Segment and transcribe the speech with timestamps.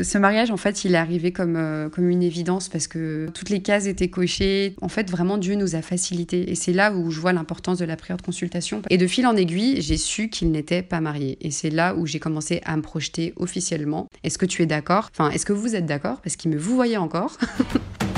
[0.00, 3.50] Ce mariage, en fait, il est arrivé comme, euh, comme une évidence parce que toutes
[3.50, 4.76] les cases étaient cochées.
[4.80, 6.52] En fait, vraiment, Dieu nous a facilité.
[6.52, 8.80] Et c'est là où je vois l'importance de la prière de consultation.
[8.90, 11.36] Et de fil en aiguille, j'ai su qu'il n'était pas marié.
[11.40, 14.08] Et c'est là où j'ai commencé à me projeter officiellement.
[14.22, 15.10] Est-ce que tu es d'accord?
[15.10, 16.20] Enfin, est-ce que vous êtes d'accord?
[16.20, 17.36] Parce qu'il me vous voyez encore.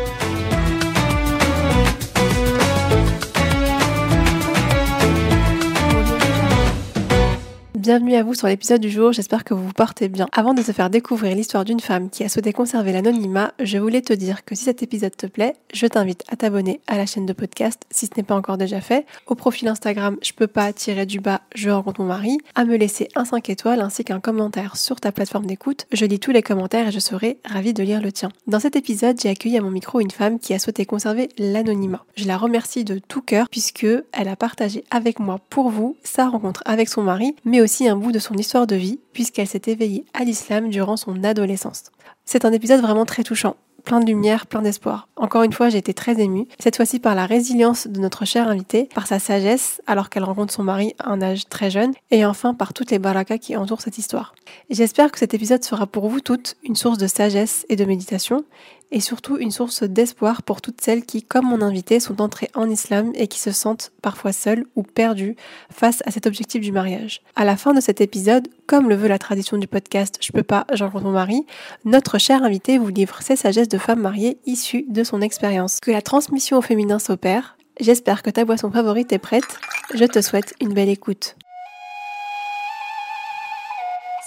[7.81, 10.27] Bienvenue à vous sur l'épisode du jour, j'espère que vous vous portez bien.
[10.33, 14.03] Avant de te faire découvrir l'histoire d'une femme qui a souhaité conserver l'anonymat, je voulais
[14.03, 17.25] te dire que si cet épisode te plaît, je t'invite à t'abonner à la chaîne
[17.25, 20.71] de podcast si ce n'est pas encore déjà fait, au profil Instagram je peux pas
[20.73, 24.19] tirer du bas, je rencontre mon mari, à me laisser un 5 étoiles ainsi qu'un
[24.19, 25.87] commentaire sur ta plateforme d'écoute.
[25.91, 28.29] Je lis tous les commentaires et je serai ravie de lire le tien.
[28.45, 32.05] Dans cet épisode, j'ai accueilli à mon micro une femme qui a souhaité conserver l'anonymat.
[32.15, 36.29] Je la remercie de tout cœur puisque elle a partagé avec moi pour vous sa
[36.29, 39.61] rencontre avec son mari, mais aussi un bout de son histoire de vie, puisqu'elle s'est
[39.67, 41.85] éveillée à l'islam durant son adolescence.
[42.25, 45.07] C'est un épisode vraiment très touchant, plein de lumière, plein d'espoir.
[45.15, 48.47] Encore une fois, j'ai été très émue, cette fois-ci par la résilience de notre chère
[48.47, 52.25] invitée, par sa sagesse alors qu'elle rencontre son mari à un âge très jeune, et
[52.25, 54.35] enfin par toutes les barakas qui entourent cette histoire.
[54.69, 58.43] J'espère que cet épisode sera pour vous toutes une source de sagesse et de méditation,
[58.91, 62.69] et surtout une source d'espoir pour toutes celles qui, comme mon invité, sont entrées en
[62.69, 65.35] islam et qui se sentent parfois seules ou perdues
[65.71, 67.21] face à cet objectif du mariage.
[67.35, 70.43] À la fin de cet épisode, comme le veut la tradition du podcast Je peux
[70.43, 71.45] pas, j'en mon mari,
[71.85, 75.79] notre cher invité vous livre ses sagesses de femme mariée issues de son expérience.
[75.79, 77.57] Que la transmission au féminin s'opère.
[77.79, 79.59] J'espère que ta boisson favorite est prête.
[79.93, 81.35] Je te souhaite une belle écoute.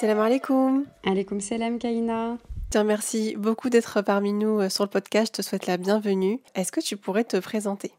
[0.01, 0.85] Salam alaikum.
[1.05, 2.39] Alaikum salam, Kaina
[2.75, 5.29] te remercie beaucoup d'être parmi nous euh, sur le podcast.
[5.29, 6.41] Je te souhaite la bienvenue.
[6.57, 7.93] Est-ce que tu pourrais te présenter?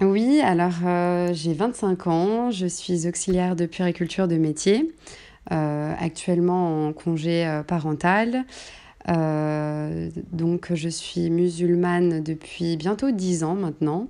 [0.00, 2.50] Oui, alors euh, j'ai 25 ans.
[2.50, 4.94] Je suis auxiliaire de puriculture de métier,
[5.50, 8.44] euh, actuellement en congé parental.
[9.06, 14.08] donc je suis musulmane depuis bientôt 10 ans maintenant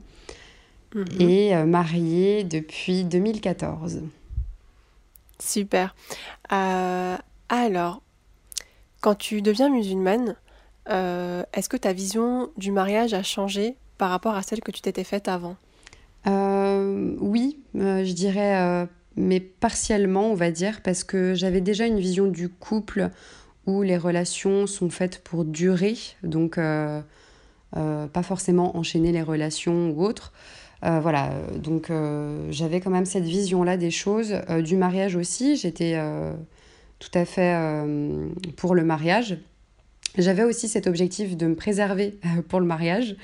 [0.96, 1.06] mhm.
[1.20, 4.02] et mariée depuis 2014.
[5.38, 5.94] Super.
[6.48, 8.02] alors,
[9.00, 10.34] quand tu deviens musulmane,
[10.90, 14.80] euh, est-ce que ta vision du mariage a changé par rapport à celle que tu
[14.80, 15.56] t'étais faite avant?
[16.26, 18.86] Euh, Oui, euh, je dirais,
[19.16, 23.10] mais partiellement, on va dire, parce que j'avais déjà une vision du couple
[23.66, 30.32] où les relations sont faites pour durer, donc pas forcément enchaîner les relations ou autres.
[30.82, 31.92] voilà, donc
[32.50, 34.34] j'avais quand même cette vision-là des choses.
[34.64, 36.00] du mariage aussi, j'étais
[36.98, 39.38] tout à fait euh, pour le mariage.
[40.16, 43.16] J'avais aussi cet objectif de me préserver euh, pour le mariage,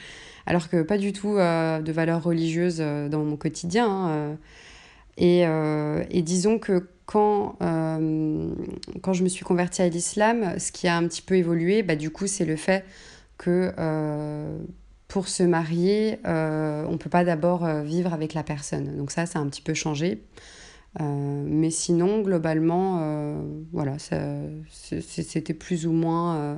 [0.47, 3.89] alors que pas du tout euh, de valeurs religieuses dans mon quotidien.
[3.89, 4.37] Hein,
[5.17, 11.07] et, disons que quand, quand je me suis convertie à l'islam, ce qui a un
[11.07, 12.85] petit peu évolué, bah, du coup, c'est le fait
[13.39, 13.73] que
[15.09, 18.97] pour se marier, on ne peut pas d'abord vivre avec la personne.
[18.97, 20.21] Donc ça, ça a un petit peu changé.
[21.01, 26.37] Euh, mais sinon, globalement, euh, voilà, c'était plus ou moins.
[26.37, 26.57] Euh,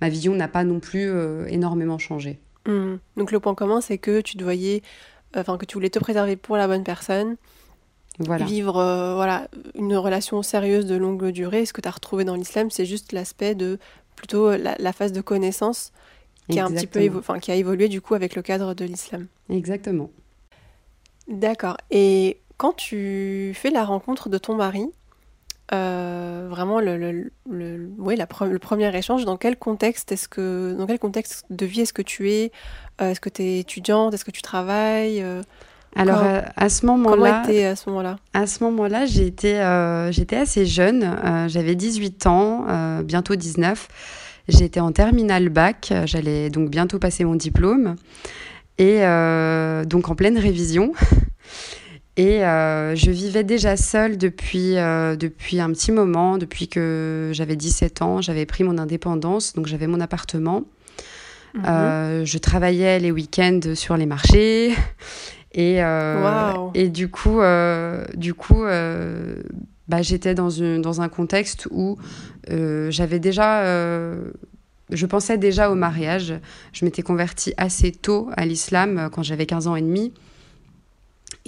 [0.00, 1.10] ma vision n'a pas non plus
[1.48, 2.38] énormément changé.
[2.66, 2.96] Mmh.
[3.16, 4.82] Donc le point commun, c'est que tu voyais,
[5.36, 7.36] enfin que tu voulais te préserver pour la bonne personne,
[8.18, 8.44] voilà.
[8.44, 8.74] vivre
[9.14, 11.64] voilà une relation sérieuse de longue durée.
[11.64, 13.78] Ce que tu as retrouvé dans l'islam, c'est juste l'aspect de
[14.16, 15.92] plutôt la, phase de connaissance
[16.50, 18.84] qui a un petit peu enfin, qui a évolué du coup avec le cadre de
[18.84, 19.26] l'islam.
[19.48, 20.10] Exactement.
[21.28, 21.76] D'accord.
[21.90, 24.86] Et quand tu fais la rencontre de ton mari,
[25.74, 31.00] euh, vraiment le, le, le, le, premier échange, dans quel contexte est-ce que dans quel
[31.00, 32.52] contexte de vie est-ce que tu es
[33.00, 35.42] euh, Est-ce que tu es étudiante Est-ce que tu travailles euh,
[35.96, 36.22] Alors
[36.56, 38.18] à ce moment-là, comment à ce moment-là?
[38.32, 39.60] À ce moment-là, j'étais
[40.12, 41.18] j'étais assez jeune,
[41.48, 43.88] j'avais 18 ans, bientôt 19.
[44.48, 47.96] J'étais en terminale bac, j'allais donc bientôt passer mon diplôme
[48.78, 49.00] et
[49.84, 50.92] donc en pleine révision.
[52.16, 58.20] Et je vivais déjà seule depuis, depuis un petit moment, depuis que j'avais 17 ans.
[58.22, 60.64] J'avais pris mon indépendance, donc j'avais mon appartement.
[61.54, 62.24] Mhm.
[62.24, 64.74] je travaillais les week-ends sur les marchés.
[65.58, 65.80] Et,
[66.74, 67.40] et du coup,
[68.14, 68.64] du coup
[69.88, 70.48] bah, j'étais dans,
[70.80, 71.96] dans un contexte où
[72.46, 73.62] j'avais déjà
[74.90, 76.34] je pensais déjà au mariage.
[76.72, 80.12] Je m'étais convertie assez tôt à l'islam, euh, quand j'avais 15 ans et demi.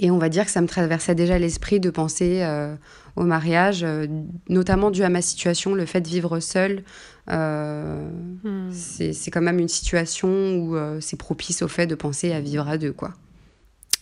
[0.01, 2.73] Et on va dire que ça me traversait déjà l'esprit de penser euh,
[3.15, 4.07] au mariage, euh,
[4.47, 6.83] notamment dû à ma situation, le fait de vivre seule.
[7.27, 8.71] Hmm.
[8.71, 12.79] C'est quand même une situation où c'est propice au fait de penser à vivre à
[12.79, 12.91] deux.
[12.91, 13.13] quoi.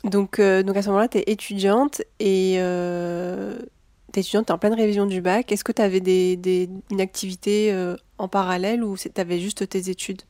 [0.06, 2.58] Donc, donc à ce moment-là, tu es étudiante et
[4.12, 5.52] T'es étudiante, t'es en pleine révision du bac.
[5.52, 9.90] Est-ce que tu avais des, une activité euh, en parallèle ou tu avais juste tes
[9.90, 10.22] études?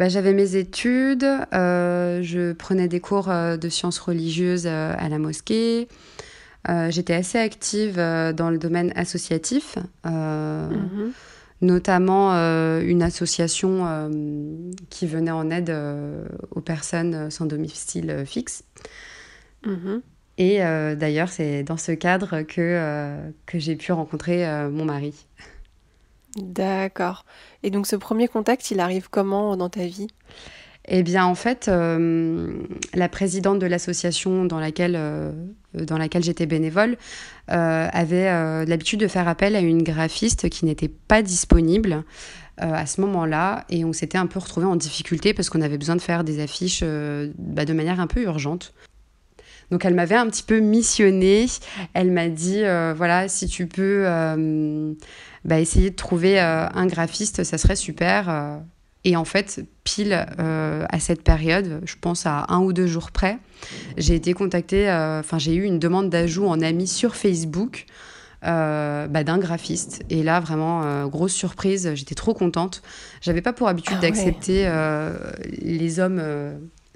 [0.00, 5.18] Bah, J'avais mes études, euh, je prenais des cours euh, de sciences religieuses à la
[5.18, 5.88] mosquée.
[6.88, 11.12] J'étais assez active dans le domaine associatif, mhm.
[11.62, 12.32] notamment
[12.80, 14.10] une association
[14.90, 15.74] qui venait en aide
[16.50, 18.62] aux personnes sans domicile fixe.
[19.64, 20.02] Mhm.
[20.40, 24.86] Et euh, d'ailleurs, c'est dans ce cadre que, euh, que j'ai pu rencontrer euh, mon
[24.86, 25.26] mari.
[26.36, 27.24] D'accord.
[27.62, 30.08] Et donc ce premier contact, il arrive comment dans ta vie?
[30.86, 34.98] Eh bien, en fait, la présidente de l'association dans laquelle,
[35.74, 36.96] dans laquelle j'étais bénévole
[37.48, 42.02] avait l'habitude de faire appel à une graphiste qui n'était pas disponible
[42.56, 43.66] à ce moment-là.
[43.68, 46.40] Et on s'était un peu retrouvé en difficulté parce qu'on avait besoin de faire des
[46.40, 48.72] affiches bah, de manière un peu urgente.
[49.70, 51.46] Donc elle m'avait un petit peu missionnée.
[51.94, 54.92] Elle m'a dit, euh, voilà, si tu peux euh,
[55.44, 58.60] bah, essayer de trouver euh, un graphiste, ça serait super.
[59.04, 63.38] Et en fait, pile à cette période, je pense à un ou deux jours près,
[63.96, 67.86] j'ai été contactée, enfin j'ai eu une demande d'ajout en ami sur Facebook.
[68.42, 70.02] bah, d'un graphiste.
[70.10, 72.82] Et là, vraiment, grosse surprise, j'étais trop contente.
[73.22, 74.70] J'avais pas pour habitude ah d'accepter
[75.62, 76.20] les hommes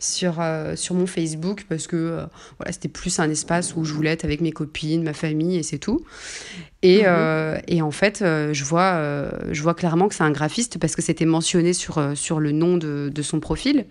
[0.05, 2.27] sur, euh, sur mon Facebook parce que euh,
[2.59, 5.62] voilà, c'était plus un espace où je voulais être avec mes copines, ma famille et
[5.62, 6.05] c'est tout.
[6.83, 7.05] Et, mhm.
[7.06, 11.03] euh, et, en fait, je, vois, je vois clairement que c'est un graphiste parce que
[11.03, 13.87] c'était mentionné sur, sur le nom de, de son profil.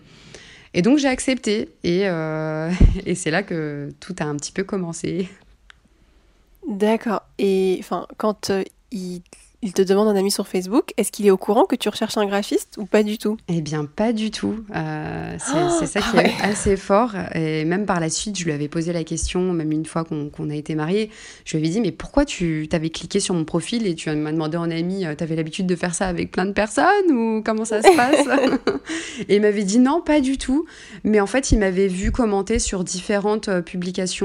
[0.75, 2.01] Et donc j'ai accepté et,
[3.06, 5.27] et c'est là que tout a un petit peu commencé.
[6.68, 7.24] D'accord.
[7.39, 8.51] Et enfin, quand
[8.92, 9.21] il
[9.63, 12.18] il te demande un ami sur Facebook, est-ce qu'il est au courant que tu recherches
[12.18, 13.38] un graphiste ou pas du tout?
[13.48, 14.57] Eh bien, pas du tout.
[14.75, 15.38] Euh,
[15.80, 17.13] c'est ça qui est assez fort.
[17.33, 20.50] Et même par la suite, je lui avais posé la question, même une fois qu'on
[20.50, 21.10] a été mariés,
[21.45, 24.33] je lui avais dit, mais pourquoi tu t'avais cliqué sur mon profil et tu m'as
[24.33, 27.42] demandé en ami, euh, tu avais l'habitude de faire ça avec plein de personnes ou
[27.42, 28.27] comment ça se passe?
[29.30, 30.66] Et il m'avait dit non, pas du tout.
[31.06, 34.24] Mais en fait, il m'avait vu commenter sur différentes euh, publications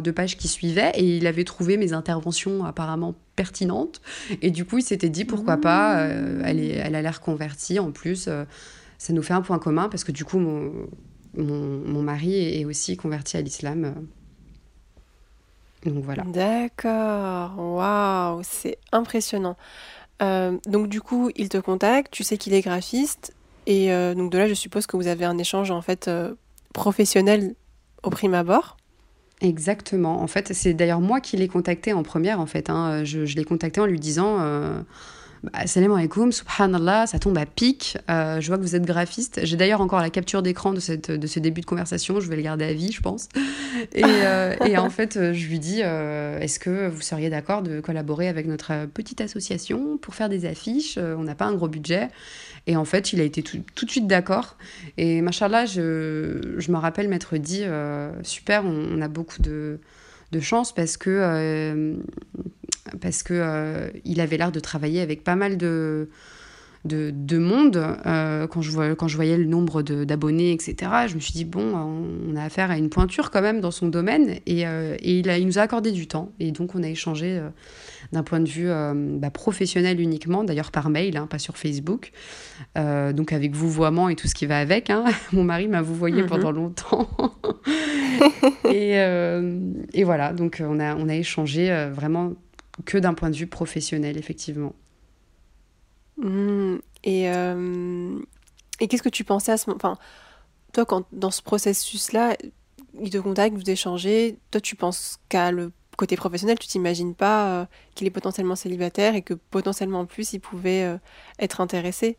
[0.00, 4.02] de pages qui suivaient et il avait trouvé mes interventions apparemment pertinente.
[4.42, 7.78] Et du coup, il s'était dit pourquoi pas, euh, elle, est, elle a l'air convertie.
[7.78, 8.44] En plus, euh,
[8.98, 10.70] ça nous fait un point commun parce que du coup, mon,
[11.34, 13.94] mon, mari est aussi converti à l'islam.
[15.86, 16.22] Donc voilà.
[16.24, 19.56] D'accord, waouh, c'est impressionnant.
[20.20, 23.34] Euh, donc du coup, il te contacte, tu sais qu'il est graphiste,
[23.66, 26.10] et donc de là, je suppose que vous avez un échange en fait
[26.74, 27.54] professionnel
[28.02, 28.76] au prime abord.
[29.40, 30.20] Exactement.
[30.20, 32.40] En fait, c'est d'ailleurs moi qui l'ai contacté en première.
[32.40, 33.04] En fait, hein.
[33.04, 34.82] je, l'ai contacté en lui disant euh,
[35.42, 37.98] bah, Salam alaikum, subhanallah, ça tombe à pic.
[38.10, 39.40] Euh, je vois que vous êtes graphiste.
[39.44, 42.20] J'ai d'ailleurs encore la capture d'écran de, cette, de ce début de conversation.
[42.20, 43.28] Je vais le garder à vie, je pense.
[43.92, 48.28] Et, euh, et en fait, je lui dis Est-ce que vous seriez d'accord de collaborer
[48.28, 50.98] avec notre petite association pour faire des affiches?
[50.98, 52.08] On n'a pas un gros budget.
[52.66, 54.56] Et en fait, il a été tout, de suite d'accord.
[54.96, 59.80] Et machallah, je, je me rappelle m'être dit euh, super, on, a beaucoup de,
[60.32, 61.94] de chance parce que, euh,
[63.00, 66.08] parce que euh, il avait l'air de travailler avec pas mal de,
[66.84, 67.80] de, de monde.
[68.50, 70.74] quand, je vois, quand je voyais le nombre d'abonnés, etc.,
[71.08, 73.88] je me suis dit bon, on a affaire à une pointure quand même dans son
[73.88, 74.36] domaine.
[74.46, 76.32] Et, et il, a, il nous a accordé du temps.
[76.40, 77.40] Et donc, on a échangé
[78.12, 82.12] d'un point de vue euh, bah, professionnel uniquement, d'ailleurs par mail, hein, pas sur Facebook.
[82.76, 84.90] Euh, donc avec vouvoiement et tout ce qui va avec.
[84.90, 85.04] Hein.
[85.32, 86.28] Mon mari m'a vouvoyé mhm.
[86.28, 87.08] pendant longtemps.
[88.64, 89.60] et, euh,
[89.92, 92.32] et, voilà, donc on a, on a échangé vraiment
[92.84, 94.74] que d'un point de vue professionnel, effectivement.
[96.16, 96.76] Mmh.
[97.04, 97.24] et,
[98.80, 99.96] et qu'est-ce que tu pensais à ce moment Enfin,
[100.72, 102.36] toi, quand, dans ce processus-là,
[103.00, 107.46] il te contacte, vous échangez, toi, tu penses qu'à le côté professionnel, tu t'imagines pas
[107.46, 110.96] euh, qu'il est potentiellement célibataire et que potentiellement en plus il pouvait euh,
[111.38, 112.16] être intéressé?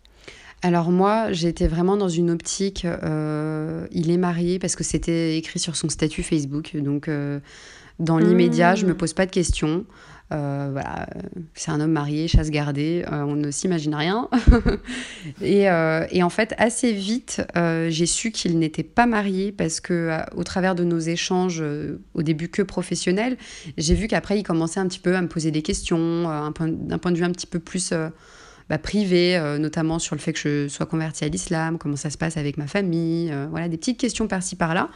[0.61, 5.57] Alors moi, j'étais vraiment dans une optique, euh, il est marié parce que c'était écrit
[5.57, 6.75] sur son statut Facebook.
[6.75, 7.39] Donc euh,
[7.97, 8.97] dans l'immédiat, je me mmh.
[8.97, 9.85] pose pas de questions.
[10.31, 11.07] Euh, voilà,
[11.53, 14.29] c'est un homme marié, chasse gardée, on ne s'imagine rien.
[15.41, 15.63] et,
[16.11, 17.41] et, en fait, assez vite,
[17.89, 21.63] j'ai su qu'il n'était pas marié parce que au travers de nos échanges,
[22.13, 23.37] au début que professionnels,
[23.77, 27.11] j'ai vu qu'après il commençait un petit peu à me poser des questions, d'un point
[27.11, 27.93] de vue un petit peu plus
[28.69, 32.09] bah, privée, euh, notamment sur le fait que je sois convertie à l'islam, comment ça
[32.09, 34.89] se passe avec ma famille, euh, voilà, des petites questions par-ci par-là.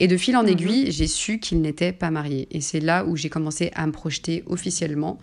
[0.00, 0.48] Et de fil en mhm.
[0.48, 2.48] aiguille, j'ai su qu'il n'était pas marié.
[2.50, 5.18] Et c'est là où j'ai commencé à me projeter officiellement.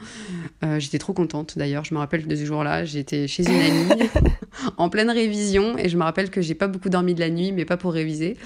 [0.63, 1.85] Euh, j'étais trop contente d'ailleurs.
[1.85, 4.09] Je me rappelle de ce jour-là, j'étais chez une amie
[4.77, 7.51] en pleine révision et je me rappelle que j'ai pas beaucoup dormi de la nuit,
[7.51, 8.37] mais pas pour réviser,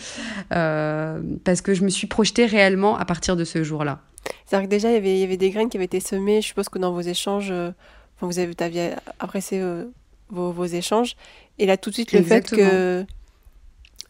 [0.49, 4.01] parce que je me suis projetée réellement à partir de ce jour-là.
[4.45, 6.41] C'est-à-dire que déjà, il y, avait, il y avait des graines qui avaient été semées.
[6.41, 7.51] Je suppose que dans vos échanges,
[8.27, 9.85] vous avez, aviez apprécié euh,
[10.29, 11.15] vos, vos, échanges.
[11.59, 13.05] Et là, tout de suite, le fait que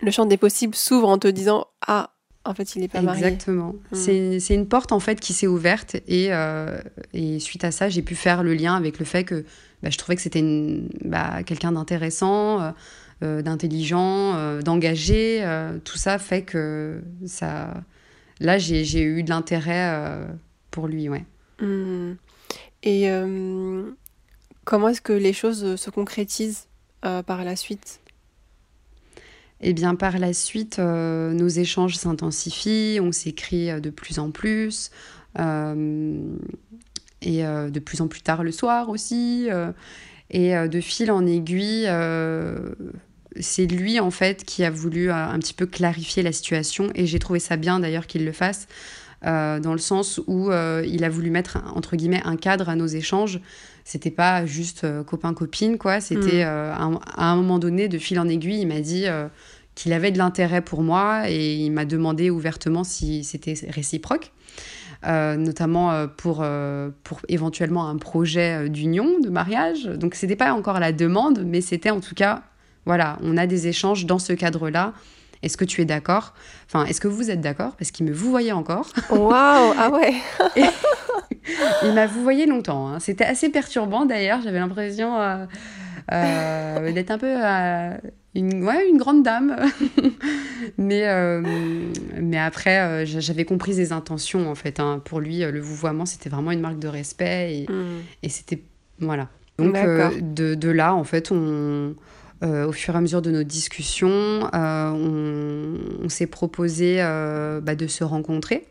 [0.01, 2.11] le champ des possibles s'ouvre en te disant Ah,
[2.45, 3.23] en fait, il n'est pas marié.
[3.23, 3.75] Exactement.
[3.91, 4.39] Hmm.
[4.39, 5.95] C'est une porte, en fait, qui s'est ouverte.
[6.07, 6.79] Et, euh,
[7.13, 9.45] et, suite à ça, j'ai pu faire le lien avec le fait que
[9.81, 10.43] bah, je trouvais que c'était
[11.03, 12.73] bah, quelqu'un d'intéressant,
[13.23, 15.43] euh, d'intelligent, d'engagé.
[15.83, 17.73] tout ça fait que ça.
[18.39, 20.27] Là, j'ai eu de l'intérêt
[20.71, 21.23] pour lui, ouais.
[21.61, 22.15] Hmm.
[22.83, 23.07] Et
[24.65, 26.67] Comment est-ce que les choses euh, se concrétisent
[27.05, 27.99] euh, par la suite?
[29.61, 34.91] Eh bien, par la suite, euh, nos échanges s'intensifient, on s'écrit de plus en plus,
[35.37, 35.41] et
[37.43, 39.47] de plus en plus tard le soir aussi.
[40.29, 41.87] et de fil en aiguille,
[43.39, 47.19] c'est lui en fait qui a voulu un petit peu clarifier la situation, et j'ai
[47.19, 48.67] trouvé ça bien d'ailleurs qu'il le fasse.
[49.21, 53.39] dans le sens où il a voulu mettre entre guillemets un cadre à nos échanges
[53.83, 55.99] c'était pas juste euh, copain-copine, quoi.
[55.99, 56.47] C'était mm.
[56.47, 59.27] euh, à un moment donné, de fil en aiguille, il m'a dit euh,
[59.75, 64.31] qu'il avait de l'intérêt pour moi et il m'a demandé ouvertement si c'était réciproque.
[65.05, 66.45] notamment pour,
[67.03, 69.85] pour éventuellement un projet d'union, de mariage.
[69.85, 72.43] Donc, c'était pas encore la demande, mais c'était en tout cas,
[72.85, 74.93] voilà, on a des échanges dans ce cadre-là.
[75.43, 76.33] Est-ce que tu es d'accord?
[76.65, 77.75] Enfin, est-ce que vous êtes d'accord?
[77.75, 78.91] Parce qu'il me vous voyez encore.
[79.11, 80.13] Waouh Ah ouais
[81.83, 82.87] Il m'a vous voyez longtemps.
[82.87, 82.99] Hein.
[82.99, 84.41] C'était assez perturbant d'ailleurs.
[84.43, 85.45] J'avais l'impression euh,
[86.11, 87.97] euh, d'être un peu euh,
[88.35, 89.57] une, ouais, une grande dame.
[90.77, 91.05] mais,
[92.19, 94.79] mais après, j'avais compris ses intentions en fait.
[94.79, 95.01] Hein.
[95.03, 97.53] Pour lui, le vouvoiement, c'était vraiment une marque de respect.
[97.53, 97.67] Et,
[98.23, 98.61] et c'était.
[98.99, 99.29] Voilà.
[99.59, 101.95] Donc, de, de, là, en fait, on
[102.43, 104.89] euh, au fur et à mesure de nos discussions, euh,
[106.03, 108.67] on, s'est proposé euh, bah, de se rencontrer.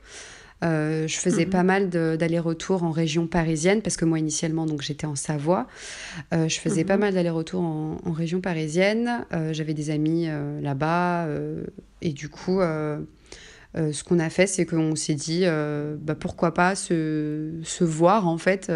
[0.62, 1.50] je faisais mhm.
[1.50, 5.66] pas mal d'allers-retours en région parisienne parce que moi initialement donc j'étais en Savoie.
[6.32, 7.00] je faisais pas mhm.
[7.00, 9.24] mal d'allers-retours en, région parisienne.
[9.52, 10.28] J'avais des amis
[10.60, 11.26] là-bas
[12.02, 17.54] et du coup ce qu'on a fait c'est qu'on s'est dit bah, pourquoi pas se,
[17.64, 18.70] se, voir en fait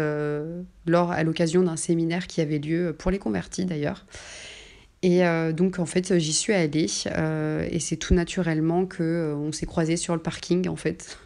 [0.85, 4.05] lors à l'occasion d'un séminaire qui avait lieu pour les convertis d'ailleurs.
[5.07, 9.35] Et euh, donc en fait j'y suis allée euh, et c'est tout naturellement que euh,
[9.37, 11.17] on s'est croisés sur le parking en fait.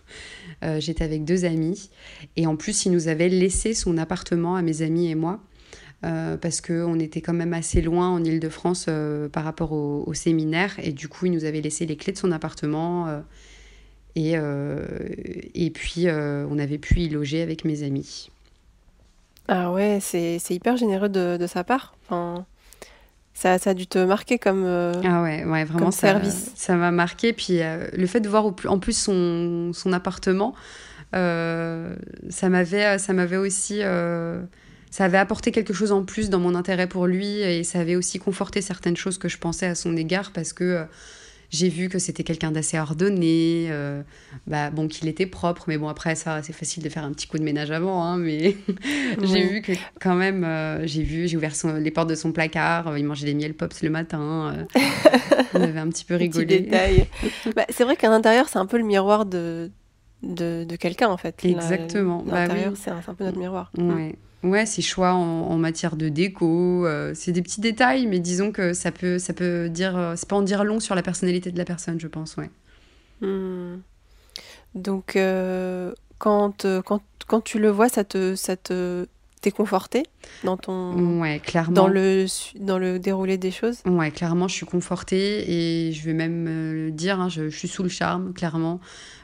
[0.77, 1.89] J'étais avec deux amis
[2.37, 5.39] et en plus il nous avait laissé son appartement à mes amis et moi
[6.01, 8.87] parce qu'on était quand même assez loin en Ile-de-France
[9.33, 12.31] par rapport au, séminaire et du coup il nous avait laissé les clés de son
[12.31, 13.23] appartement
[14.15, 18.29] et, et puis on avait pu y loger avec mes amis.
[19.47, 21.95] Ah ouais, c'est hyper généreux de, sa part.
[23.41, 26.51] Ça, ça, a dû te marquer comme, euh, ah ouais, ouais, vraiment ça, service.
[26.55, 27.33] Ça m'a marqué.
[27.33, 30.53] Puis euh, le fait de voir en plus son, son appartement,
[31.15, 31.95] euh,
[32.29, 33.79] ça m'avait ça m'avait aussi.
[33.79, 37.95] ça avait apporté quelque chose en plus dans mon intérêt pour lui et ça avait
[37.95, 40.85] aussi conforté certaines choses que je pensais à son égard parce que
[41.51, 44.01] j'ai vu que c'était quelqu'un d'assez ordonné, euh,
[44.47, 47.27] bah, bon, qu'il était propre, mais bon, après, ça, c'est facile de faire un petit
[47.27, 48.55] coup de ménage avant, hein, mais
[49.21, 52.87] j'ai vu que quand même, euh, j'ai vu, j'ai ouvert les portes de son placard,
[52.87, 54.65] euh, il mangeait des miel pops le matin,
[55.53, 56.69] on avait un petit peu rigolé.
[57.55, 59.71] bah, c'est vrai qu'à l'intérieur, c'est un peu le miroir de,
[60.23, 61.43] de, de quelqu'un, en fait.
[61.43, 62.23] Exactement.
[62.25, 63.71] Bah l'intérieur, c'est un, peu notre miroir.
[63.77, 64.15] Ouais.
[64.43, 68.73] Ouais, ses choix en, matière de déco, euh, c'est des petits détails, mais disons que
[68.73, 71.57] ça peut, ça peut dire, euh, c'est pas en dire long sur la personnalité de
[71.59, 72.49] la personne, je pense, ouais.
[73.21, 73.81] Hmm.
[74.73, 79.05] Donc, euh, quand, quand, quand, tu le vois, ça te, ça te,
[79.41, 80.03] t'es conforté
[80.43, 82.25] dans ton, ouais, clairement, dans le,
[82.59, 83.81] dans le déroulé des choses?
[83.85, 87.67] Ouais, clairement, je suis confortée et je vais même le dire, hein, je, je, suis
[87.67, 88.79] sous le charme, clairement,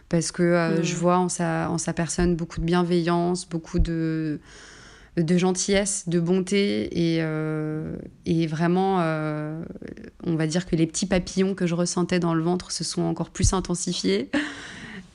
[0.10, 0.98] parce que je hmm.
[0.98, 4.40] vois en sa, en sa personne beaucoup de bienveillance, beaucoup de
[5.18, 7.24] de gentillesse, de bonté et,
[8.26, 8.98] et vraiment,
[10.24, 13.02] on va dire que les petits papillons que je ressentais dans le ventre se sont
[13.02, 14.30] encore plus intensifiés.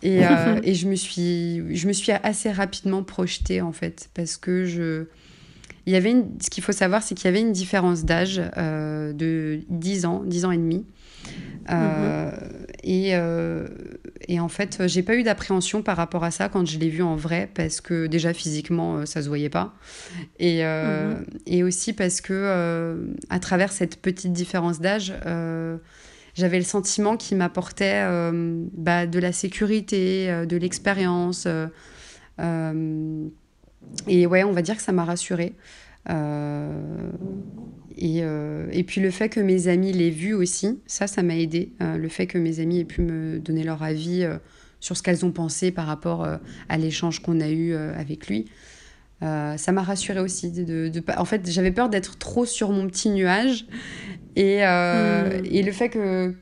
[0.03, 0.21] Et,
[0.65, 5.07] et je, me suis, je me suis assez rapidement projetée en fait parce que je
[5.87, 9.13] il y avait ce qu'il faut savoir, c'est qu'il y avait une différence d'âge euh,
[9.13, 10.85] de 10 ans, 10 ans et demi.
[11.71, 12.67] Euh, mhm.
[12.85, 13.69] et, euh,
[14.33, 17.03] et, en fait, j'ai pas eu d'appréhension par rapport à ça quand je l'ai vu
[17.03, 19.75] en vrai, parce que déjà physiquement, ça se voyait pas.
[20.39, 21.25] Et, mhm.
[21.47, 25.12] et aussi parce que à travers cette petite différence d'âge,
[26.35, 28.05] j'avais le sentiment qu'il m'apportait
[28.73, 31.47] bah, de la sécurité, de l'expérience.
[34.09, 35.55] Et ouais, on va dire que ça m'a rassurée.
[37.93, 41.23] Euh, et, euh, et, puis le fait que mes amis l'aient vu aussi, ça, ça
[41.23, 41.73] m'a aidé.
[41.81, 44.27] Euh, le fait que mes amis aient pu me donner leur avis
[44.81, 46.27] sur ce qu'elles ont pensé par rapport
[46.69, 48.47] à l'échange qu'on a eu avec lui.
[49.21, 50.51] ça m'a rassurée aussi.
[50.51, 53.67] De, de, en fait, j'avais peur d'être trop sur mon petit nuage.
[54.35, 55.45] Et, hmm.
[55.45, 56.35] et le fait que,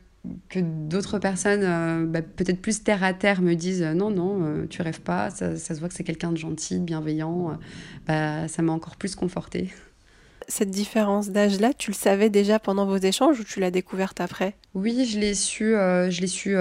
[0.49, 4.43] que d'autres personnes, euh, bah, peut-être plus terre à terre, me disent euh, non, non,
[4.43, 7.59] euh, tu rêves pas, ça, se voit que c'est quelqu'un de gentil, de bienveillant,
[8.07, 9.71] bah, ça m'a encore plus confortée.
[10.51, 14.57] Cette différence d'âge-là, tu le savais déjà pendant vos échanges ou tu l'as découverte après?
[14.75, 16.57] Oui, je l'ai su, je l'ai su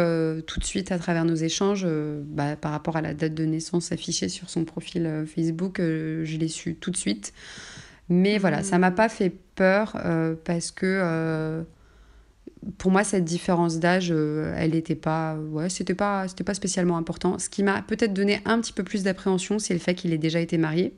[0.47, 1.87] tout de suite à travers nos échanges.
[2.25, 6.47] Bah, par rapport à la date de naissance affichée sur son profil Facebook, je l'ai
[6.47, 7.33] su tout de suite.
[8.09, 8.95] Mais voilà, ça m'a mmh.
[8.95, 9.97] pas fait peur
[10.45, 11.65] parce que
[12.77, 16.97] pour moi, cette différence d'âge, euh, elle n'était pas, ouais, c'était pas, c'était pas spécialement
[16.97, 17.39] important.
[17.39, 20.17] Ce qui m'a peut-être donné un petit peu plus d'appréhension, c'est le fait qu'il ait
[20.17, 20.93] déjà été marié.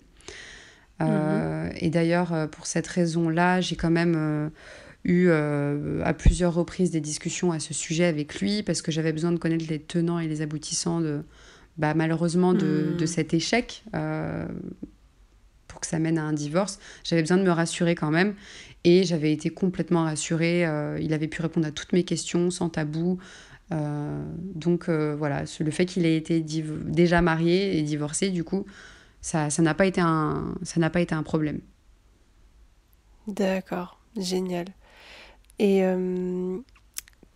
[1.01, 1.73] Euh, mhm.
[1.79, 4.51] Et d'ailleurs, euh, pour cette raison-là, j'ai quand même
[5.03, 9.31] eu à plusieurs reprises des discussions à ce sujet avec lui parce que j'avais besoin
[9.31, 11.23] de connaître les tenants et les aboutissants de,
[11.77, 13.07] bah, malheureusement, de, de mhm.
[13.07, 13.83] cet échec
[15.67, 16.79] pour que ça mène à un divorce.
[17.03, 18.33] J'avais besoin de me rassurer quand même.
[18.83, 20.65] Et j'avais été complètement rassurée.
[20.65, 23.19] Euh, il avait pu répondre à toutes mes questions sans tabou.
[23.71, 24.23] Euh,
[24.55, 28.65] donc euh, voilà, le fait qu'il ait été déjà marié et divorcé, du coup,
[29.21, 31.59] ça n'a pas, été un, ça pas été un problème.
[33.27, 34.65] D'accord, génial.
[35.59, 35.83] Et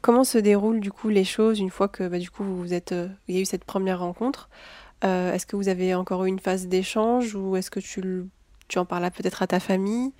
[0.01, 2.93] comment se déroulent du coup les choses une fois que bah, du coup vous êtes,
[3.27, 4.49] il y a eu cette première rencontre
[5.03, 8.01] Est-ce que vous avez encore eu une phase d'échange ou est-ce que tu,
[8.67, 10.11] tu en parles peut-être à ta famille?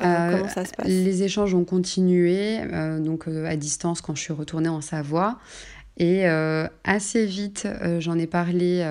[0.00, 0.86] Euh, comment ça se passe?
[0.86, 5.38] Les échanges ont continué, euh, donc euh, à distance quand je suis retournée en Savoie.
[5.98, 6.24] Et
[6.84, 8.82] assez vite, j'en ai parlé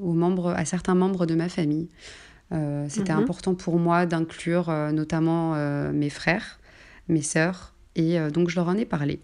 [0.00, 1.88] aux membres, à certains membres de ma famille.
[2.88, 3.20] C'était mhm.
[3.20, 5.54] important pour moi d'inclure notamment
[5.92, 6.60] mes frères,
[7.08, 9.20] mes sœurs, et donc je leur en ai parlé.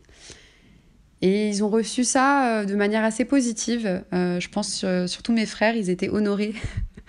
[1.22, 4.02] Et ils ont reçu ça de manière assez positive.
[4.12, 6.54] je pense surtout mes frères, ils étaient honorés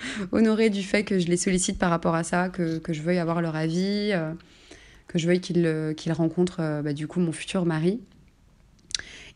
[0.31, 3.19] honorée du fait que je les sollicite par rapport à ça, que, que je veuille
[3.19, 4.33] avoir leur avis, euh,
[5.07, 8.01] que je veuille qu'ils euh, rencontrent euh, bah, du coup mon futur mari.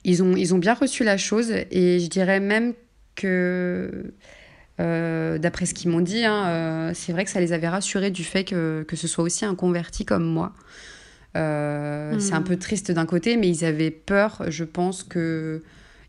[0.03, 2.73] Ils ont, ils ont bien reçu la chose et je dirais même
[3.15, 4.13] que,
[4.77, 8.43] d'après ce qu'ils m'ont dit, hein, c'est vrai que ça les avait rassurés du fait
[8.43, 10.53] que, que ce soit aussi un converti comme moi.
[11.35, 12.43] C'est un hmm.
[12.43, 15.63] peu triste d'un côté, mais ils avaient peur, je pense, que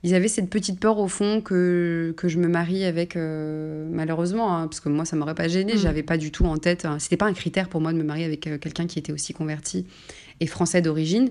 [0.05, 4.55] ils avaient cette petite peur au fond que, que je me marie avec, euh, malheureusement,
[4.55, 5.79] hein, parce que moi ça m'aurait pas gêné, mm.
[5.79, 8.05] j'avais pas du tout en tête, hein, c'était pas un critère pour moi de me
[8.05, 9.87] marier avec euh, quelqu'un qui était aussi converti
[10.41, 11.31] et français d'origine.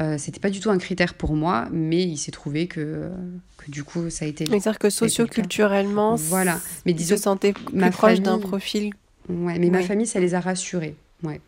[0.00, 3.10] Euh, c'était pas du tout un critère pour moi, mais il s'est trouvé que,
[3.58, 4.44] que du coup ça a été.
[4.44, 6.58] C'est-à-dire que socioculturellement, voilà.
[6.84, 8.92] Mais disons, se sentait plus proche d'un profil.
[9.28, 10.96] Ouais, mais ma famille, ça les a rassurés.
[11.22, 11.40] Ouais.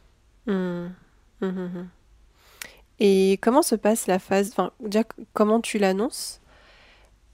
[0.46, 0.86] Mmh.
[1.40, 1.88] Mmh, mmh,
[2.98, 5.02] et comment se passe la phase Enfin, déjà,
[5.34, 6.40] comment tu l'annonces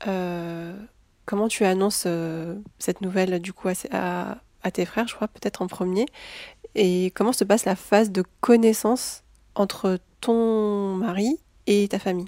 [0.06, 0.76] euh,
[1.24, 5.62] comment tu annonces euh, cette nouvelle du coup à, à, tes frères, je crois, peut-être
[5.62, 6.06] en premier
[6.74, 9.21] Et comment se passe la phase de connaissance
[9.54, 12.26] entre ton mari et ta famille?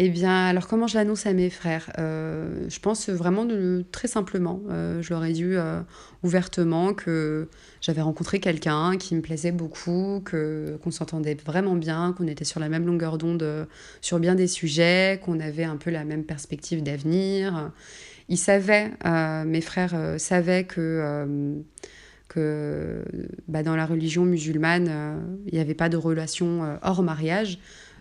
[0.00, 1.90] Eh bien, alors comment je l'annonce à mes frères?
[1.98, 3.46] Euh, Je pense vraiment
[3.90, 4.60] très simplement.
[4.70, 5.80] Euh, je leur ai dit euh,
[6.22, 7.48] ouvertement que
[7.80, 12.68] j'avais rencontré quelqu'un qui me plaisait beaucoup, qu'on s'entendait vraiment bien, qu'on était sur la
[12.68, 13.66] même longueur d'onde
[14.00, 17.72] sur bien des sujets, qu'on avait un peu la même perspective d'avenir.
[18.28, 18.92] Ils savaient,
[19.46, 21.60] mes frères savaient que
[22.28, 23.04] que
[23.48, 24.90] bah, dans la religion musulmane,
[25.46, 27.58] il n'y avait pas de relation hors mariage.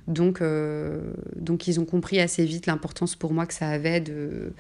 [0.08, 1.02] Donc, euh,
[1.36, 4.54] donc ils ont compris assez vite l'importance pour moi que ça avait de,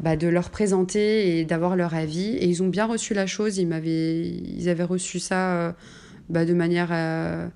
[0.00, 2.36] bah, de leur présenter et d'avoir leur avis.
[2.36, 3.58] Et ils ont bien reçu la chose.
[3.58, 5.72] Ils, m'avaient, ils avaient reçu ça euh,
[6.30, 7.48] bah, de manière euh,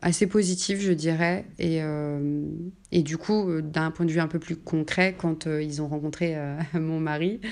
[0.00, 1.44] assez positif, je dirais.
[1.58, 1.80] Et,
[2.90, 6.38] et du coup, d'un point de vue un peu plus concret, quand ils ont rencontré
[6.72, 7.42] mon mari,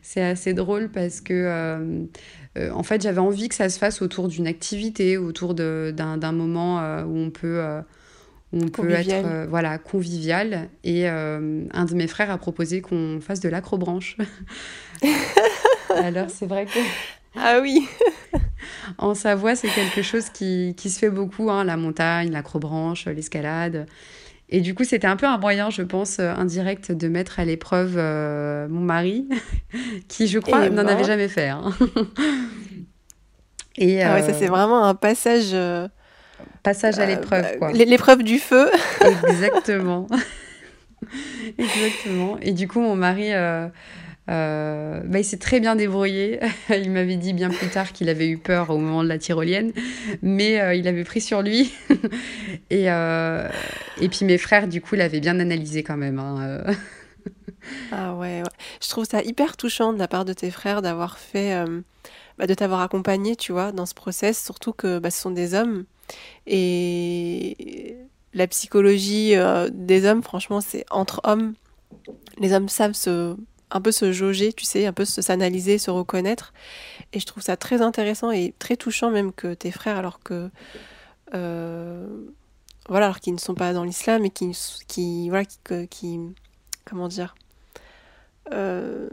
[0.00, 2.08] c'est assez drôle parce que,
[2.72, 7.16] en fait, j'avais envie que ça se fasse autour d'une activité, autour d'un moment où
[7.16, 7.60] on peut
[8.52, 10.68] on peut être euh, voilà, convivial.
[10.84, 14.16] Et euh, un de mes frères a proposé qu'on fasse de l'acrobranche.
[15.90, 16.78] Alors c'est vrai que...
[17.36, 17.86] Ah oui
[18.98, 23.86] En Savoie, c'est quelque chose qui, qui, se fait beaucoup, hein, la montagne, l'acrobranche, l'escalade.
[24.50, 27.44] Et du coup, c'était un peu un moyen, je pense, euh, indirect de mettre à
[27.44, 27.96] l'épreuve
[28.68, 29.28] mon mari,
[30.08, 31.48] qui, je crois, n'en avait jamais fait.
[31.48, 31.70] Hein.
[33.80, 35.54] Et, ah ouais, ça, c'est vraiment un passage
[36.62, 37.72] Passage à euh, l'épreuve, quoi.
[37.72, 38.70] L'épreuve du feu.
[39.28, 40.06] Exactement.
[41.58, 42.38] Exactement.
[42.42, 43.30] Et du coup, mon mari,
[44.28, 44.32] euh,
[44.98, 46.40] euh, bah, il s'est très bien débrouillé.
[46.70, 49.72] il m'avait dit bien plus tard qu'il avait eu peur au moment de la tyrolienne,
[50.22, 51.72] mais il avait pris sur lui.
[52.70, 56.18] et, et puis mes frères, du coup, l'avaient bien analysé quand même.
[56.18, 56.62] Hein,
[57.92, 58.42] ah ouais,
[58.82, 61.64] je trouve ça hyper touchant de la part de tes frères d'avoir fait,
[62.38, 65.84] bah, de t'avoir accompagné, tu vois, dans ce process, surtout que ce sont des hommes.
[66.46, 67.96] Et
[68.34, 71.54] la psychologie euh, des hommes, franchement, c'est entre hommes.
[72.38, 73.36] Les hommes savent se,
[73.70, 76.52] un peu se jauger, tu sais, un peu s'analyser, se reconnaître.
[77.12, 80.50] Et je trouve ça très intéressant et très touchant même que tes frères, alors que...
[81.34, 82.06] Euh,
[82.88, 85.44] voilà, alors qu'ils ne sont pas dans l'islam et qui, qui, voilà,
[85.90, 86.20] qui,
[86.86, 87.34] comment dire,
[88.52, 89.10] euh,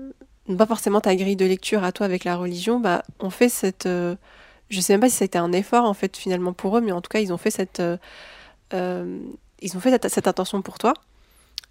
[0.58, 3.86] pas forcément ta grille de lecture à toi avec la religion, bah, on fait cette,
[4.70, 6.82] je sais même pas si ça a été un effort en fait finalement pour eux,
[6.82, 7.98] mais en tout cas ils ont fait cette, euh,
[8.74, 9.20] euh,
[9.62, 10.94] ils ont fait cette, intention pour toi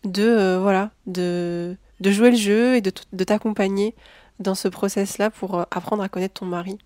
[0.05, 3.95] de euh, voilà de, de jouer le jeu et de, de t'accompagner
[4.39, 6.79] dans ce process là pour apprendre à connaître ton mari.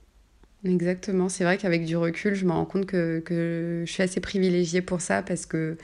[0.65, 4.21] Exactement, c'est vrai qu'avec du recul, je me rends compte que, que, je suis assez
[4.21, 5.77] privilégiée pour ça parce que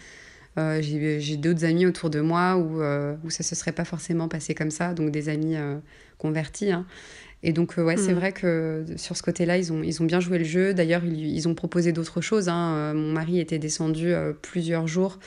[0.57, 4.71] j'ai d'autres amis autour de moi où, où ça se serait pas forcément passé comme
[4.71, 5.57] ça, donc des amis
[6.19, 6.73] convertis.
[6.73, 6.87] Hein.
[7.47, 8.17] Et donc, euh, ouais, c'est mm.
[8.17, 10.73] vrai que sur ce côté-là, ils ont, ils ont bien joué le jeu.
[10.73, 12.49] D'ailleurs, ils, ils, ont proposé d'autres choses.
[12.49, 12.75] Hein.
[12.75, 15.19] Euh, mon mari était descendu euh, plusieurs jours.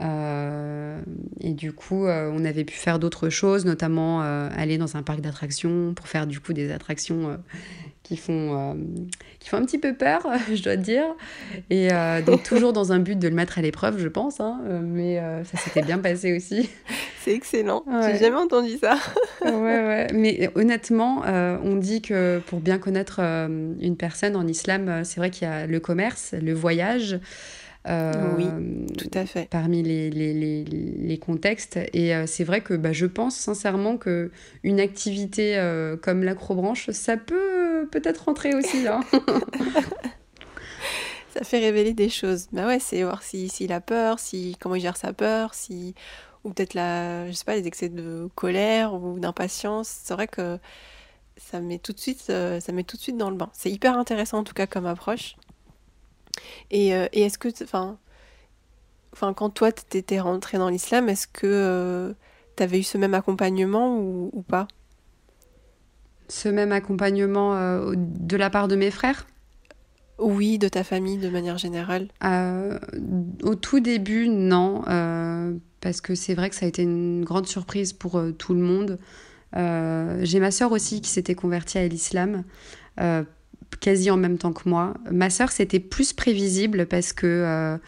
[0.00, 5.94] Et du coup, on avait pu faire d'autres choses, notamment aller dans un parc d'attractions
[5.94, 7.38] pour faire du coup des attractions
[8.04, 8.74] qui font, euh,
[9.40, 10.22] qui font un petit peu peur,
[10.54, 11.06] je dois dire.
[11.70, 14.38] Et euh, donc toujours dans un but de le mettre à l'épreuve, je pense.
[14.40, 16.70] Hein, euh, mais ça s'était bien passé aussi.
[17.24, 17.84] C'est excellent.
[18.02, 18.98] J'ai jamais entendu ça.
[19.42, 20.06] ouais, ouais.
[20.12, 25.48] Mais honnêtement, on dit que pour bien connaître une personne en islam, c'est vrai qu'il
[25.48, 27.18] y a le commerce, le voyage.
[27.86, 28.46] Oui,
[28.96, 29.48] tout à fait.
[29.50, 31.78] Parmi les, les, les, les contextes.
[31.92, 35.58] Et c'est vrai que bah, je pense sincèrement qu'une activité
[36.02, 38.86] comme l'acrobranche, ça peut peut-être rentrer aussi.
[38.86, 39.00] Hein.
[41.34, 42.48] ça fait révéler des choses.
[42.52, 45.94] Bah ouais, c'est voir s'il si, a peur, si, comment il gère sa peur, si,
[46.44, 49.88] ou peut-être la, je sais pas, les excès de colère ou d'impatience.
[49.88, 50.58] C'est vrai que
[51.36, 53.50] ça met tout de suite, euh, ça met tout de suite dans le bain.
[53.52, 55.36] C'est hyper intéressant en tout cas comme approche.
[56.70, 57.98] Et, euh, et est-ce que, enfin,
[59.12, 62.12] enfin, quand toi t'étais rentré dans l'islam, est-ce que euh,
[62.56, 64.68] tu avais eu ce même accompagnement ou, ou pas?
[66.28, 69.26] Ce même accompagnement euh, de la part de mes frères?
[70.18, 72.08] Oui, de ta famille de manière générale.
[72.22, 72.78] Euh,
[73.42, 74.82] au tout début, non,
[75.80, 79.00] parce que c'est vrai que ça a été une grande surprise pour tout le monde.
[79.54, 82.44] J'ai ma sœur aussi qui s'était convertie à l'islam
[83.80, 84.94] quasi en même temps que moi.
[85.10, 87.78] Ma sœur, c'était plus prévisible parce que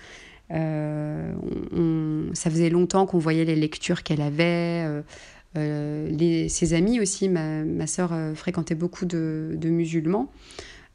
[0.50, 5.02] ça faisait longtemps qu'on voyait les lectures qu'elle avait.
[5.56, 10.30] Euh, ses amis aussi, ma, ma soeur euh, fréquentait beaucoup de, musulmans,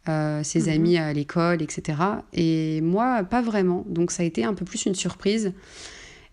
[0.09, 0.69] euh, ses mhm.
[0.69, 1.97] amis à l'école, etc.
[2.33, 3.85] Et moi, pas vraiment.
[3.89, 5.53] Donc ça a été un peu plus une surprise.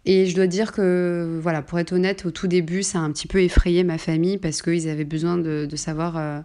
[0.05, 3.13] Et je dois dire que, voilà, pour être honnête, au tout début, ça a un
[3.13, 6.45] petit peu effrayé ma famille parce qu'ils avaient besoin de, savoir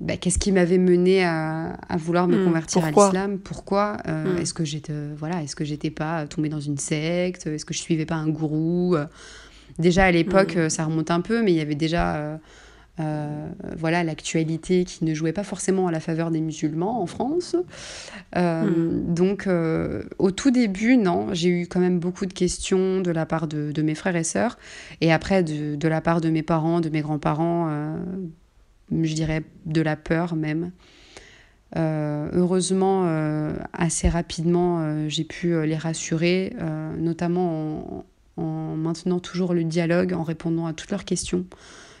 [0.00, 4.38] bah, qu'est-ce qui m'avait mené à, vouloir me hmm, convertir à l'islam, pourquoi, hmm.
[4.38, 7.80] est-ce que j'étais, voilà, est-ce que j'étais pas tombée dans une secte, est-ce que je
[7.80, 8.96] suivais pas un gourou,
[9.78, 10.60] Déjà à l'époque, mm.
[10.60, 12.36] euh, ça remonte un peu, mais il y avait déjà euh,
[13.00, 17.56] euh, voilà l'actualité qui ne jouait pas forcément à la faveur des musulmans en France.
[18.34, 19.48] Donc
[20.18, 23.82] au tout début, non, j'ai eu quand même beaucoup de questions de la part de,
[23.82, 24.58] mes frères et sœurs,
[25.00, 27.96] et après de, la part de mes parents, de mes grands-parents,
[28.92, 30.72] je dirais de la peur même.
[31.76, 33.06] heureusement,
[33.72, 36.54] assez rapidement, j'ai pu les rassurer,
[36.98, 38.04] notamment en,
[38.40, 41.44] en maintenant toujours le dialogue, en répondant à toutes leurs questions.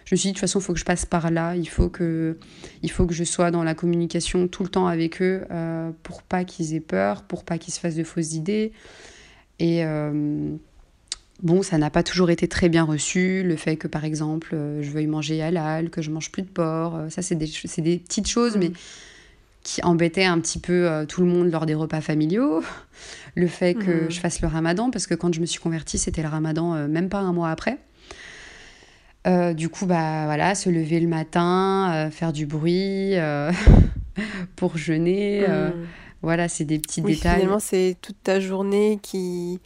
[0.04, 1.54] je me suis dit, de toute façon, il faut que je passe par là.
[1.56, 2.38] Il faut que,
[2.82, 6.22] il faut que je sois dans la communication tout le temps avec eux euh, pour
[6.22, 8.72] pas qu'ils aient peur, pour pas qu'ils se fassent de fausses idées.
[9.58, 10.56] Et euh,
[11.42, 13.42] bon, ça n'a pas toujours été très bien reçu.
[13.42, 16.48] Le fait que, par exemple, euh, je veuille manger halal, que je mange plus de
[16.48, 18.72] porc, ça, c'est des, des, petites choses, mais
[19.62, 22.62] qui embêtaient un petit peu tout le monde lors des repas familiaux.
[23.36, 26.22] Le fait que je fasse le ramadan, parce que quand je me suis convertie, c'était
[26.22, 27.78] le ramadan même pas un mois après.
[29.26, 33.52] Euh, du coup, bah voilà, se lever le matin, euh, faire du bruit euh,
[34.56, 35.46] pour jeûner.
[35.46, 35.72] Hmm.
[36.22, 37.40] Voilà, c'est des petits détails.
[37.40, 39.60] Finalement, c'est toute ta journée qui,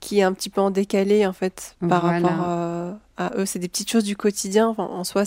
[0.00, 3.46] qui est un petit peu en décalé en fait par rapport à eux.
[3.46, 4.74] C'est des petites choses du quotidien.
[4.78, 5.24] en soi,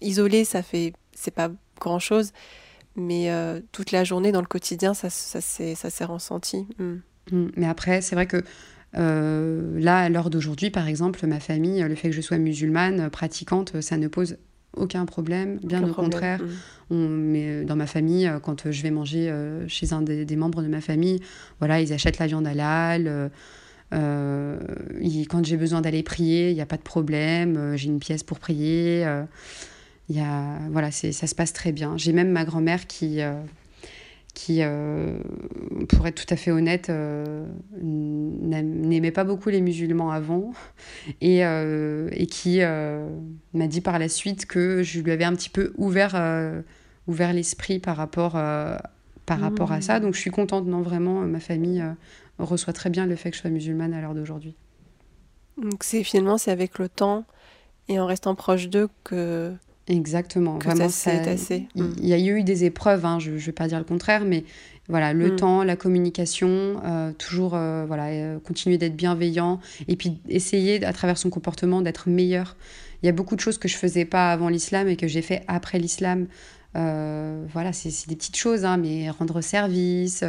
[0.00, 2.32] isolé, ça fait, c'est pas grand chose,
[2.96, 3.30] mais
[3.72, 6.66] toute la journée dans le quotidien, ça, ça s'est ressenti.
[6.78, 6.96] Hmm.
[7.30, 7.48] Hmm.
[7.56, 8.42] Mais après, c'est vrai que
[8.98, 13.08] euh, là, à l'heure d'aujourd'hui, par exemple, ma famille, le fait que je sois musulmane,
[13.10, 14.36] pratiquante, ça ne pose
[14.76, 16.42] aucun problème, bien au contraire.
[16.42, 16.48] Mm.
[16.90, 19.32] On, mais euh, dans ma famille, euh, quand je vais manger
[19.68, 21.20] chez un des, membres de ma famille,
[21.58, 23.30] voilà, ils achètent la viande halal.
[23.92, 27.76] Quand j'ai besoin d'aller prier, il n'y a pas de problème.
[27.76, 29.06] j'ai une pièce pour prier.
[30.08, 31.96] Il y a, voilà, ça se passe très bien.
[31.96, 33.20] J'ai même ma grand-mère qui
[34.34, 35.18] qui, euh,
[35.88, 37.46] pour être tout à fait honnête, euh,
[37.82, 40.52] n'aimait pas beaucoup les musulmans avant
[41.20, 45.50] et, euh, et qui m'a dit par la suite que je lui avais un petit
[45.50, 46.14] peu ouvert,
[47.06, 49.98] ouvert l'esprit par rapport, par rapport à ça.
[49.98, 50.02] Mmh.
[50.02, 51.84] Donc je suis contente, non, vraiment, ma famille
[52.38, 54.56] reçoit très bien le fait que je sois musulmane à l'heure d'aujourd'hui.
[55.56, 57.24] Donc c'est finalement, c'est avec le temps
[57.88, 59.54] et en restant proche d'eux que
[59.88, 60.58] Exactement.
[60.58, 61.66] Vraiment, ça, assez.
[61.74, 61.94] Il mm.
[62.00, 64.44] y, a eu des épreuves, hein, je ne vais pas dire le contraire, mais
[64.88, 65.36] voilà, le mm.
[65.36, 70.92] temps, la communication, euh, toujours euh, voilà, euh, continuer d'être bienveillant et puis essayer à
[70.92, 72.56] travers son comportement d'être meilleur.
[73.02, 75.22] Il y a beaucoup de choses que je faisais pas avant l'islam et que j'ai
[75.22, 76.26] fait après l'islam.
[76.74, 80.22] voilà, c'est des petites choses, hein, mais rendre service.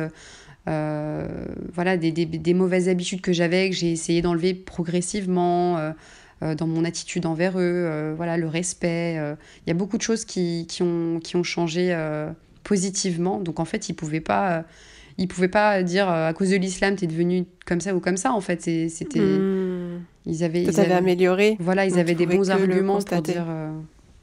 [0.65, 5.93] Voilà, des, des, des, mauvaises habitudes que j'avais, que j'ai essayé d'enlever progressivement.
[6.43, 9.17] Euh, dans mon attitude envers eux, euh, voilà, le respect.
[9.17, 9.35] Euh.
[9.65, 11.95] Il y a beaucoup de choses qui, qui, ont, qui ont changé
[12.63, 13.39] positivement.
[13.39, 14.65] Donc en fait, ils ne pouvaient pas
[15.19, 18.33] ils pouvaient pas dire à cause de l'islam t'es devenu comme ça ou comme ça
[18.33, 20.01] en fait c'était hmm.
[20.25, 23.45] ils avaient ils avaient amélioré voilà ils avaient des bons arguments pour dire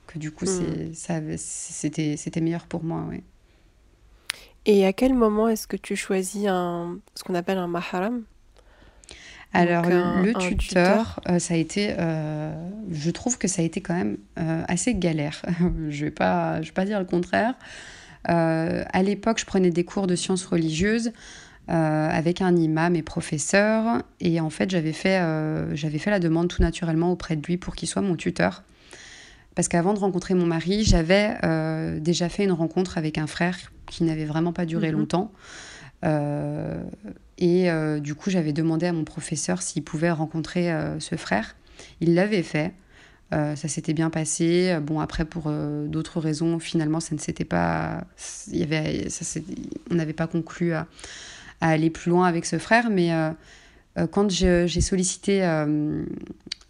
[0.09, 3.23] que du coup ça c'était c'était meilleur pour moi ouais.
[4.67, 8.25] Et à quel moment est-ce que tu choisis un ce qu'on appelle un maharam
[9.53, 12.53] alors, le tuteur, euh, ça a été, euh,
[12.91, 15.43] je trouve que ça a été quand même euh, assez galère.
[15.59, 17.55] je ne vais, pas, je vais pas dire le contraire.
[18.25, 21.13] à l'époque, je prenais des cours de sciences religieuses
[21.67, 24.03] avec un imam et professeur.
[24.21, 25.21] Et en fait, j'avais fait,
[25.75, 28.63] j'avais fait la demande tout naturellement auprès de lui pour qu'il soit mon tuteur.
[29.55, 31.37] Parce qu'avant de rencontrer mon mari, j'avais
[32.01, 34.99] déjà fait une rencontre avec un frère qui n'avait vraiment pas duré mhm.
[34.99, 35.33] longtemps.
[36.05, 36.83] Euh,
[37.39, 41.57] et euh, du coup, j'avais demandé à mon professeur s'il pouvait rencontrer euh, ce frère.
[42.01, 42.73] Il l'avait fait.
[43.31, 44.79] ça s'était bien passé.
[44.83, 45.51] Bon, après, pour
[45.87, 48.05] d'autres raisons, finalement, ça ne s'était pas.
[48.49, 49.41] Il y avait, ça,
[49.91, 50.87] on n'avait pas conclu à,
[51.61, 52.91] aller plus loin avec ce frère.
[52.91, 53.11] Mais
[54.11, 55.41] quand j'ai sollicité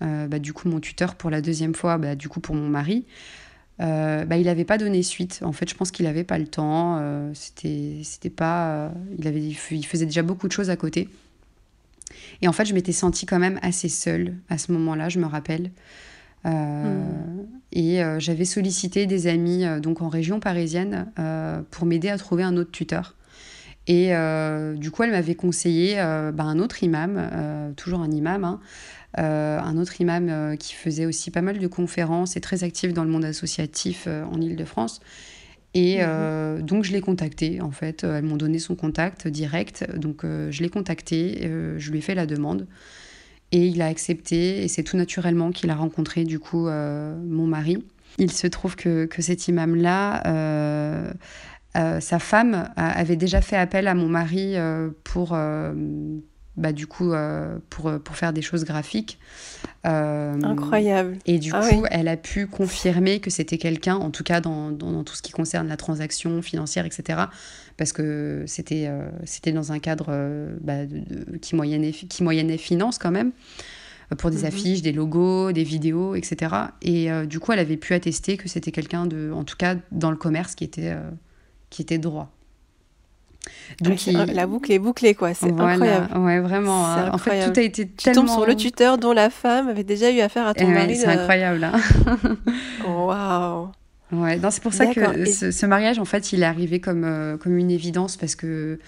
[0.01, 3.05] bah, du coup mon tuteur pour la deuxième fois, bah, du coup pour mon mari,
[3.81, 5.41] euh, bah, il n'avait pas donné suite.
[5.43, 6.99] En fait, je pense qu'il n'avait pas le temps.
[7.01, 8.71] Euh, c'était, c'était pas.
[8.71, 8.89] Euh,
[9.19, 11.09] il avait, il faisait déjà beaucoup de choses à côté.
[12.43, 15.09] Et en fait, je m'étais sentie quand même assez seule à ce moment-là.
[15.09, 15.71] Je me rappelle.
[16.45, 17.03] Hmm.
[17.73, 21.07] Et j'avais sollicité des amis donc en région parisienne
[21.71, 23.15] pour m'aider à trouver un autre tuteur.
[23.87, 24.13] Et
[24.77, 28.61] du coup, elle m'avait conseillé bah, un autre imam, toujours un imam, hein,
[29.19, 32.93] euh, un autre imam euh, qui faisait aussi pas mal de conférences et très actif
[32.93, 35.01] dans le monde associatif euh, en Ile-de-France.
[35.75, 36.63] Et mhm.
[36.63, 38.03] donc je l'ai contacté en fait.
[38.03, 39.89] Elles m'ont donné son contact direct.
[39.97, 42.67] Donc je l'ai contacté, je lui ai fait la demande.
[43.53, 44.65] Et il a accepté.
[44.65, 47.85] Et c'est tout naturellement qu'il a rencontré du coup mon mari.
[48.19, 50.25] Il se trouve que, que cet imam-là,
[51.75, 54.57] sa femme avait déjà fait appel à mon mari
[55.05, 55.35] pour
[56.61, 59.19] bah, du coup, euh, pour, euh, pour faire des choses graphiques.
[59.87, 61.17] Euh, Incroyable.
[61.25, 64.71] Et du ah coup, elle a pu confirmer que c'était quelqu'un, en tout cas dans,
[64.71, 67.19] dans, tout ce qui concerne la transaction financière, etc.
[67.79, 68.91] Parce que c'était
[69.25, 70.13] c'était dans un cadre
[70.61, 70.81] bah,
[71.41, 73.33] qui, moyennait, qui moyennait finance quand même,
[74.19, 74.45] pour des mhm.
[74.45, 76.55] affiches, des logos, des vidéos, etc.
[76.83, 80.11] Et du coup, elle avait pu attester que c'était quelqu'un de, en tout cas dans
[80.11, 80.95] le commerce, qui était,
[81.71, 82.31] qui était droit.
[83.81, 86.19] Donc la boucle est bouclée quoi, c'est incroyable.
[86.19, 86.87] Ouais, vraiment.
[86.87, 87.11] Hein.
[87.13, 88.27] En fait, tout a été tu tellement.
[88.27, 90.97] tombes sur le tuteur dont la femme avait déjà eu affaire à ton mari.
[90.97, 91.65] c'est incroyable.
[91.65, 91.81] Hein.
[92.87, 93.71] Waouh.
[94.13, 97.57] Ouais, c'est pour ça que ce, mariage, en fait, il est arrivé comme, euh, comme
[97.57, 98.81] une évidence parce que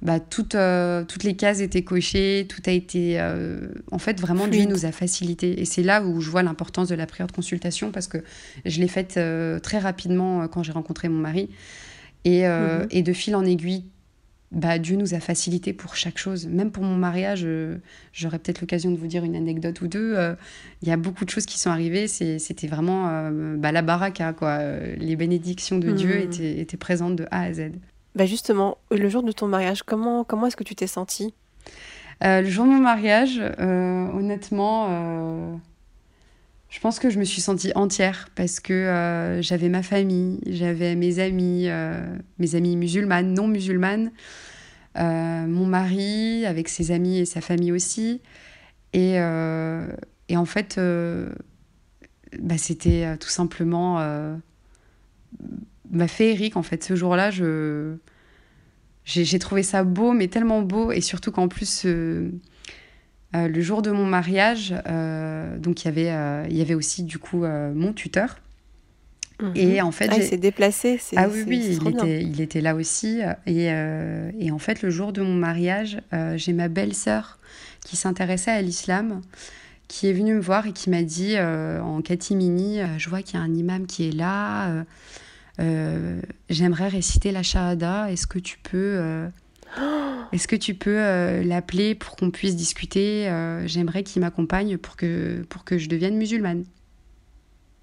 [0.00, 3.20] bah, toutes, euh, toutes les cases étaient cochées, tout a été.
[3.20, 5.60] Euh, en fait, vraiment, Dieu nous a facilité.
[5.60, 8.18] Et c'est là où je vois l'importance de la prière de consultation parce que
[8.64, 9.20] je l'ai faite
[9.62, 11.50] très rapidement quand j'ai rencontré mon mari.
[12.24, 12.86] Et, mhm.
[12.90, 13.84] et, de fil en aiguille,
[14.52, 16.48] bah, Dieu nous a facilité pour chaque chose.
[16.48, 17.76] Même pour mon mariage, euh,
[18.12, 20.16] j'aurai peut-être l'occasion de vous dire une anecdote ou deux.
[20.16, 20.34] Euh,
[20.82, 22.08] il y a beaucoup de choses qui sont arrivées.
[22.08, 24.32] C'était vraiment euh, bah, la baraka.
[24.32, 24.58] Quoi.
[24.96, 26.22] Les bénédictions de Dieu hmm.
[26.22, 27.70] étaient, étaient, présentes de A à Z.
[28.16, 31.32] Bah justement, le jour de ton mariage, comment, comment est-ce que tu t'es sentie?
[32.22, 35.60] Le jour de mon mariage, honnêtement,
[36.70, 41.18] je pense que je me suis sentie entière parce que j'avais ma famille, j'avais mes
[41.18, 41.68] amis,
[42.38, 44.12] mes amis musulmanes, non musulmanes.
[44.98, 48.20] Euh, mon mari avec ses amis et sa famille aussi.
[48.92, 49.86] Et, euh,
[50.28, 51.30] et en fait, euh,
[52.38, 54.00] bah, c'était tout simplement
[55.88, 56.56] bah, féerique.
[56.56, 57.94] En fait, ce jour-là, je,
[59.04, 60.90] j'ai, trouvé ça beau, mais tellement beau.
[60.92, 61.86] Et surtout qu'en plus,
[63.32, 64.74] le jour de mon mariage,
[65.58, 68.36] donc il y avait, il y avait aussi du coup mon tuteur
[69.54, 69.86] et mhm.
[69.86, 71.00] en fait, ah, il s'est déplacé.
[71.16, 73.20] Ah oui, oui, il était, il était, là aussi.
[73.46, 77.38] Et, euh, et, en fait, le jour de mon mariage, euh, j'ai ma belle-sœur
[77.84, 79.22] qui s'intéressait à l'islam,
[79.88, 83.38] qui est venue me voir et qui m'a dit euh, en catimini, je vois qu'il
[83.38, 84.84] y a un imam qui est là.
[86.48, 88.10] J'aimerais réciter la shahada.
[88.10, 89.28] Est-ce que tu peux
[90.32, 93.30] Est-ce que tu peux l'appeler pour qu'on puisse discuter
[93.66, 96.64] J'aimerais qu'il m'accompagne pour que, pour que je devienne musulmane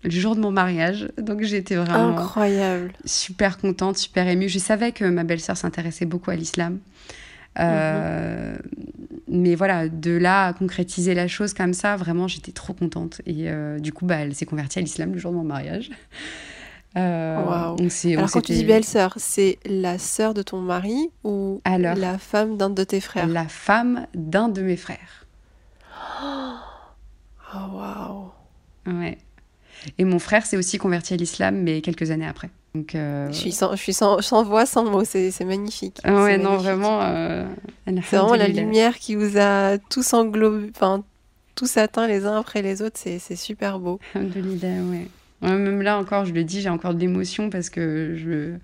[0.04, 1.10] le jour de mon mariage.
[1.18, 4.50] Donc j'étais vraiment incroyable, super contente, super émue.
[4.50, 6.80] Je savais que ma belle-sœur s'intéressait beaucoup à l'islam.
[7.60, 8.56] Euh,
[9.28, 13.22] mais voilà, de là à concrétiser la chose comme ça, vraiment, j'étais trop contente.
[13.26, 15.90] Et euh, du coup, bah, elle s'est convertie à l'islam le jour de mon mariage.
[16.98, 17.78] Euh,
[18.16, 22.70] Alors, quand tu dis belle-sœur, c'est la sœur de ton mari ou la femme d'un
[22.70, 23.28] de tes frères?
[23.28, 25.26] La femme d'un de mes frères.
[27.54, 28.32] Oh, waouh!
[28.88, 29.18] Ouais.
[29.98, 32.50] Et mon frère s'est aussi converti à l'islam, mais quelques années après.
[32.74, 36.00] Donc, euh, Je suis sans, je suis sans, sans voix, sans mots, c'est magnifique.
[36.04, 37.02] Ah ouais, non, vraiment.
[37.02, 37.46] Euh,
[37.86, 41.04] c'est vraiment la lumière qui vous a tous englobé, enfin,
[41.56, 44.00] tous atteints les uns après les autres, c'est super beau.
[44.16, 45.08] Alhamdoulilah, ouais.
[45.42, 48.56] Même là encore, je le dis, j'ai encore de l'émotion parce que je.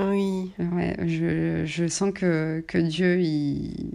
[0.00, 0.52] Oui.
[0.58, 3.92] Ouais, je, je sens que, que Dieu, il,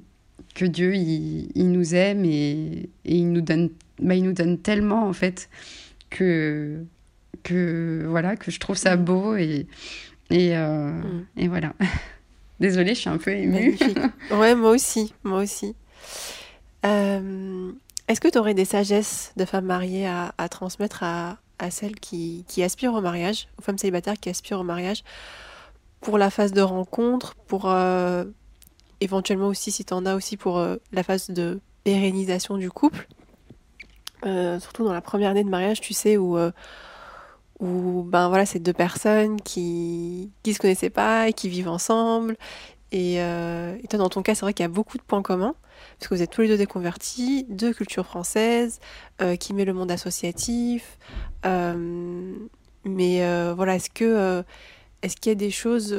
[0.54, 4.60] que Dieu, il, il nous aime et, et il, nous donne, bah, il nous donne
[4.60, 5.50] tellement, en fait
[6.10, 6.84] que,
[7.44, 9.04] que, voilà, que je trouve ça mm.
[9.04, 9.66] beau et,
[10.30, 11.26] et, euh, mm.
[11.38, 11.74] et voilà.
[12.60, 13.78] Désolée, je suis un peu émue.
[14.32, 15.76] ouais, moi aussi, moi aussi.
[16.86, 17.72] Euh,
[18.08, 22.00] est-ce que tu aurais des sagesses de femmes mariées à, à transmettre à, à celles
[22.00, 25.04] qui, qui, aspirent au mariage, aux femmes célibataires qui aspirent au mariage,
[26.02, 28.26] pour la phase de rencontre, pour euh,
[29.02, 33.08] éventuellement aussi, si tu en as aussi, pour la phase de pérennisation du couple
[34.26, 36.52] euh, surtout dans la première année de mariage, tu sais, où, euh,
[37.60, 42.36] où ben voilà, c'est deux personnes qui qui se connaissaient pas et qui vivent ensemble.
[42.92, 45.56] Et, euh, toi, dans ton cas, c'est vrai qu'il y a beaucoup de points communs,
[46.00, 48.80] parce que vous êtes tous les deux déconvertis, deux cultures françaises,
[49.40, 50.98] qui met le monde associatif.
[51.44, 51.94] mais
[52.86, 54.44] voilà, est-ce que
[55.04, 55.96] est-ce qu'il y a des choses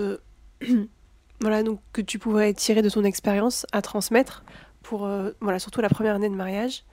[1.40, 4.44] voilà, donc, que tu pourrais tirer de ton expérience à transmettre
[4.82, 5.08] pour
[5.40, 6.84] voilà, surtout la première année de mariage?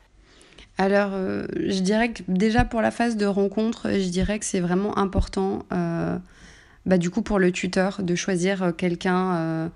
[0.78, 4.60] Alors, euh, je dirais que déjà pour la phase de rencontre, je dirais que c'est
[4.60, 6.18] vraiment important, euh,
[6.86, 9.71] bah, du coup, pour le tuteur, de choisir euh, quelqu'un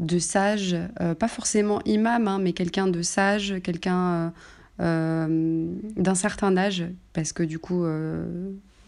[0.00, 0.76] de sage,
[1.20, 4.32] pas forcément imam, hein, mais quelqu'un de sage, quelqu'un
[4.80, 7.84] d'un certain âge, parce que du coup,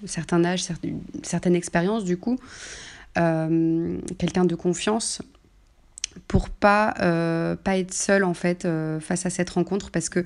[0.05, 2.41] certain âge, certaine, certaine expérience, du coup,
[3.15, 5.23] quelqu'un de confiance
[6.27, 6.95] pour pas
[7.63, 8.67] pas être seul en fait
[8.99, 10.25] face à cette rencontre parce que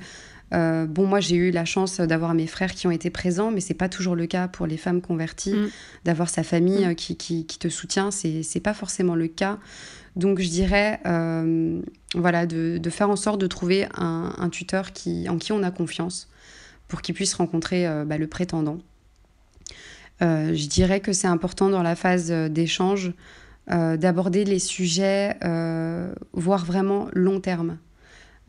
[0.52, 3.60] euh, bon, moi, j'ai eu la chance d'avoir mes frères qui ont été présents, mais
[3.60, 5.70] c'est pas toujours le cas pour les femmes converties, mm.
[6.04, 6.90] d'avoir sa famille mm.
[6.90, 9.58] euh, qui, qui, te soutient, c'est pas forcément le cas.
[10.16, 11.80] Donc, je dirais, euh,
[12.14, 15.62] voilà, de, de, faire en sorte de trouver un, un, tuteur qui, en qui on
[15.62, 16.28] a confiance
[16.88, 18.78] pour qu'il puisse rencontrer bah, le prétendant.
[20.20, 23.12] je dirais que c'est important dans la phase d'échange
[23.68, 25.36] d'aborder les sujets,
[26.32, 27.78] voire vraiment long terme.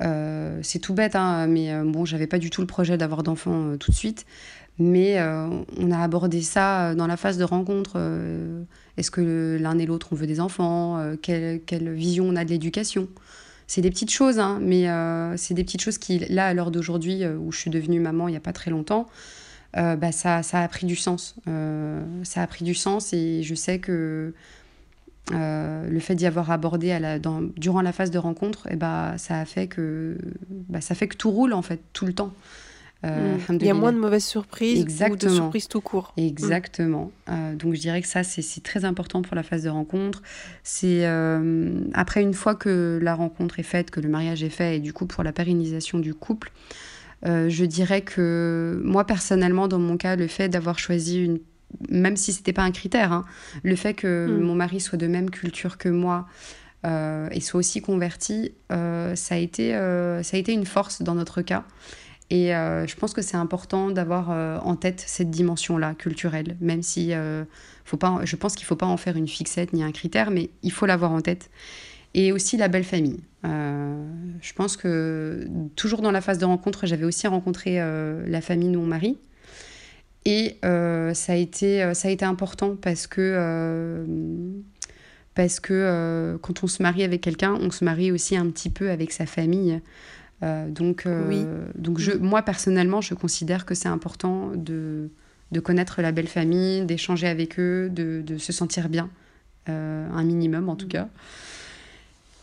[0.02, 3.24] Euh, c'est tout bête, hein, mais euh, bon, j'avais pas du tout le projet d'avoir
[3.24, 4.26] d'enfants euh, tout de suite.
[4.80, 8.00] Mais on a abordé ça dans la phase de rencontre.
[8.98, 12.50] Est-ce que l'un et l'autre on veut des enfants quelle, quelle, vision on a de
[12.50, 13.08] l'éducation
[13.68, 14.88] C'est des petites choses, hein, mais
[15.38, 18.32] c'est des petites choses qui, là, à l'heure d'aujourd'hui, où je suis devenue maman il
[18.32, 19.06] n'y a pas très longtemps,
[19.76, 21.36] bah, ça, ça, a pris du sens.
[22.24, 24.34] ça a pris du sens et je sais que
[25.32, 28.72] euh, le fait d'y avoir abordé à la, dans, durant la phase de rencontre, et
[28.74, 30.18] eh bah, ça a fait que
[30.68, 32.34] bah, ça fait que tout roule en fait tout le temps.
[33.06, 33.58] Euh, mm.
[33.62, 35.32] Il y a moins de mauvaises surprises Exactement.
[35.32, 36.14] ou de surprises tout court.
[36.18, 36.22] Mm.
[36.22, 37.12] Exactement.
[37.30, 40.22] Euh, donc je dirais que ça c'est très important pour la phase de rencontre.
[40.64, 41.06] C'est
[41.94, 44.92] après une fois que la rencontre est faite, que le mariage est fait et du
[44.92, 46.52] coup pour la pérennisation du couple,
[47.24, 51.40] je dirais que moi personnellement dans mon cas le fait d'avoir choisi une
[51.90, 53.26] même si c'était pas un critère, hein,
[53.64, 54.42] le fait que mm.
[54.42, 56.28] mon mari soit de même culture que moi
[56.84, 61.04] euh, et soit aussi converti, euh, ça, a été, euh, ça a été une force
[61.04, 61.64] dans notre cas.
[62.32, 64.30] Et je pense que c'est important d'avoir
[64.66, 67.12] en tête cette dimension-là culturelle, même si
[67.84, 70.32] faut pas, je pense qu'il ne faut pas en faire une fixette ni un critère,
[70.32, 71.50] mais il faut l'avoir en tête.
[72.14, 73.20] Et aussi la belle famille.
[73.44, 75.46] je pense que
[75.76, 77.80] toujours dans la phase de rencontre, j'avais aussi rencontré
[78.26, 79.18] la famille de mon mari,
[80.26, 84.06] et euh, ça, a été, euh, ça a été important parce que, euh,
[85.34, 88.92] parce que quand on se marie avec quelqu'un, on se marie aussi un petit peu
[88.92, 89.82] avec sa famille.
[90.42, 91.08] donc,
[91.76, 95.10] donc je, moi, personnellement, je considère que c'est important de,
[95.52, 99.10] de connaître la belle famille, d'échanger avec eux, de, de, se sentir bien,
[99.68, 101.08] un minimum en tout cas.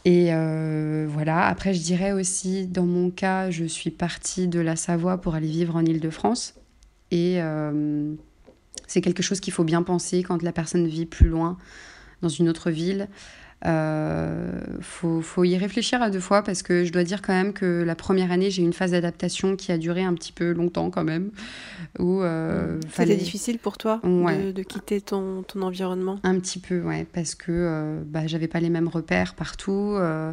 [0.06, 0.30] Et
[1.08, 5.34] voilà, après je dirais aussi, dans mon cas, je suis partie de la Savoie pour
[5.34, 6.54] aller vivre en Ile-de-France.
[7.10, 8.14] Et euh,
[8.86, 11.56] c'est quelque chose qu'il faut bien penser quand la personne vit plus loin,
[12.22, 13.08] dans une autre ville.
[13.66, 17.52] Euh, faut, faut, y réfléchir à deux fois parce que je dois dire quand même
[17.52, 20.52] que la première année, j'ai eu une phase d'adaptation qui a duré un petit peu
[20.52, 21.30] longtemps quand même.
[21.98, 26.20] Où, euh, C'était difficile pour toi de, quitter ton, ton, environnement?
[26.22, 29.94] Un petit peu, ouais, parce que euh, bah, j'avais pas les mêmes repères partout.
[29.96, 30.32] Euh,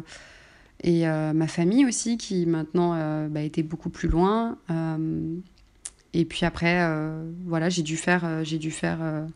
[0.84, 4.58] et ma famille aussi, qui maintenant bah, était beaucoup plus loin.
[6.16, 9.26] Et puis après, euh, voilà, j'ai dû faire, euh, j'ai dû faire euh,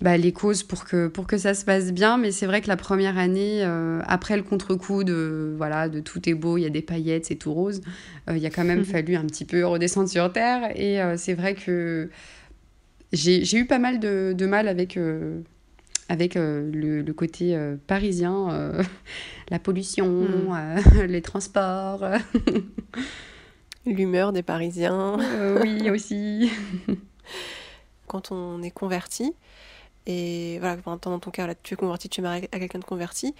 [0.00, 2.18] bah, les causes pour que, pour que ça se passe bien.
[2.18, 3.64] Mais c'est vrai que la première année,
[4.06, 7.34] après le contre-coup de, voilà, de tout est beau, il y a des paillettes, c'est
[7.34, 7.80] tout rose,
[8.30, 10.70] il y a quand même fallu un petit peu redescendre sur Terre.
[10.76, 12.10] Et c'est vrai que
[13.12, 14.96] j'ai eu pas mal de, de mal avec
[16.08, 18.72] avec le, le, côté parisien,
[19.50, 21.02] la pollution, hmm.
[21.08, 22.04] les transports.
[23.88, 25.18] L'humeur des Parisiens.
[25.20, 26.50] Euh, oui, aussi.
[28.06, 29.34] Quand on est converti,
[30.06, 32.84] et voilà, dans ton cas, là, tu es converti, tu es marié à quelqu'un de
[32.84, 33.34] converti,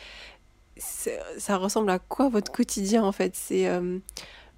[0.78, 3.34] ça ressemble à quoi votre quotidien en fait?
[3.34, 3.98] C'est euh,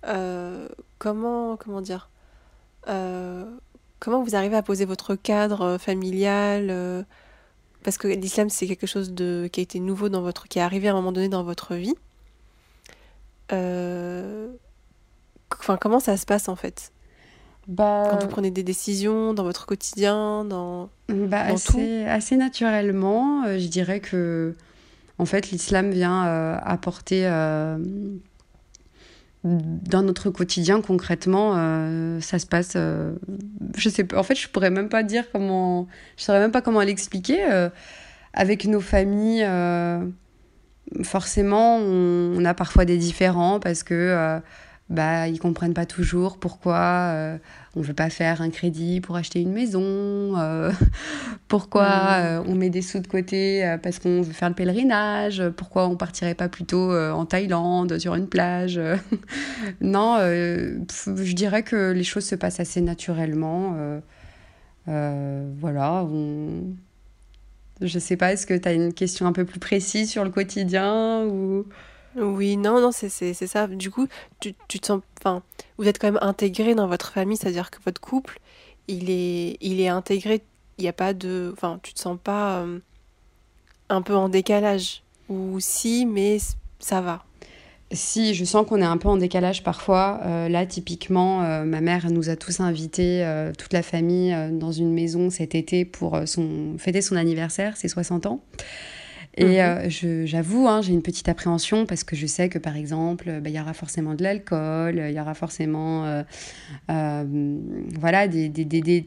[0.07, 0.69] euh,
[0.99, 2.11] comment, comment dire?
[2.87, 7.07] Comment vous arrivez à poser votre cadre familial
[7.85, 10.63] Parce que l'islam c'est quelque chose de, qui a été nouveau dans votre, qui est
[10.63, 11.95] arrivé à un moment donné dans votre vie.
[15.59, 16.93] Enfin, comment ça se passe en fait?
[17.69, 18.09] Bah...
[18.11, 23.69] Quand vous prenez des décisions dans votre quotidien, dans, bah, assez, assez, naturellement, euh, je
[23.69, 24.55] dirais que
[25.19, 27.79] en fait l'islam vient euh, apporter euh,
[29.45, 31.53] dans notre quotidien concrètement,
[32.21, 32.77] ça se passe.
[32.77, 34.19] je sais pas.
[34.19, 35.87] En fait, je pourrais même pas dire comment.
[36.17, 37.71] Je saurais même pas comment l'expliquer.
[38.35, 39.47] avec nos familles,
[41.03, 44.41] forcément, on, on, a parfois des différends parce que
[44.91, 47.39] bah, ils comprennent pas toujours pourquoi euh,
[47.77, 50.73] on veut pas faire un crédit pour acheter une maison, euh,
[51.49, 52.25] pourquoi mm.
[52.25, 55.95] euh, on met des sous de côté parce qu'on veut faire le pèlerinage, pourquoi on
[55.95, 58.81] partirait pas plutôt en Thaïlande sur une plage.
[59.81, 63.77] non, je dirais que les choses se passent assez naturellement.
[64.87, 66.65] voilà, on...
[67.81, 70.31] je sais pas, est-ce que tu as une question un peu plus précise sur le
[70.31, 71.65] quotidien ou
[72.17, 73.67] oui, non, non, c'est ça.
[73.67, 74.09] Du coup,
[74.41, 75.01] tu, tu te sens.
[75.19, 75.43] Enfin,
[75.79, 78.41] vous êtes quand même intégré dans votre famille, c'est-à-dire que votre couple,
[78.89, 80.43] il est, il est intégré.
[80.79, 81.51] Il n'y a pas de.
[81.53, 82.79] Enfin, tu te sens pas euh,
[83.89, 85.03] un peu en décalage.
[85.29, 86.39] Ou si, mais
[86.81, 87.25] ça va.
[87.93, 90.21] Si, je sens qu'on est un peu en décalage parfois.
[90.25, 93.25] Euh, là, typiquement, euh, ma mère nous a tous invités,
[93.57, 98.27] toute la famille, dans une maison cet été pour son, fêter son anniversaire, ses 60
[98.27, 98.43] ans.
[99.37, 99.89] Et euh,
[100.27, 103.57] j'avoue, hein, j'ai une petite appréhension parce que je sais que, par exemple, bah, il
[103.57, 106.23] y aura forcément de l'alcool, il y aura forcément euh,
[106.91, 107.25] euh,
[107.99, 109.03] voilà, des, des, des,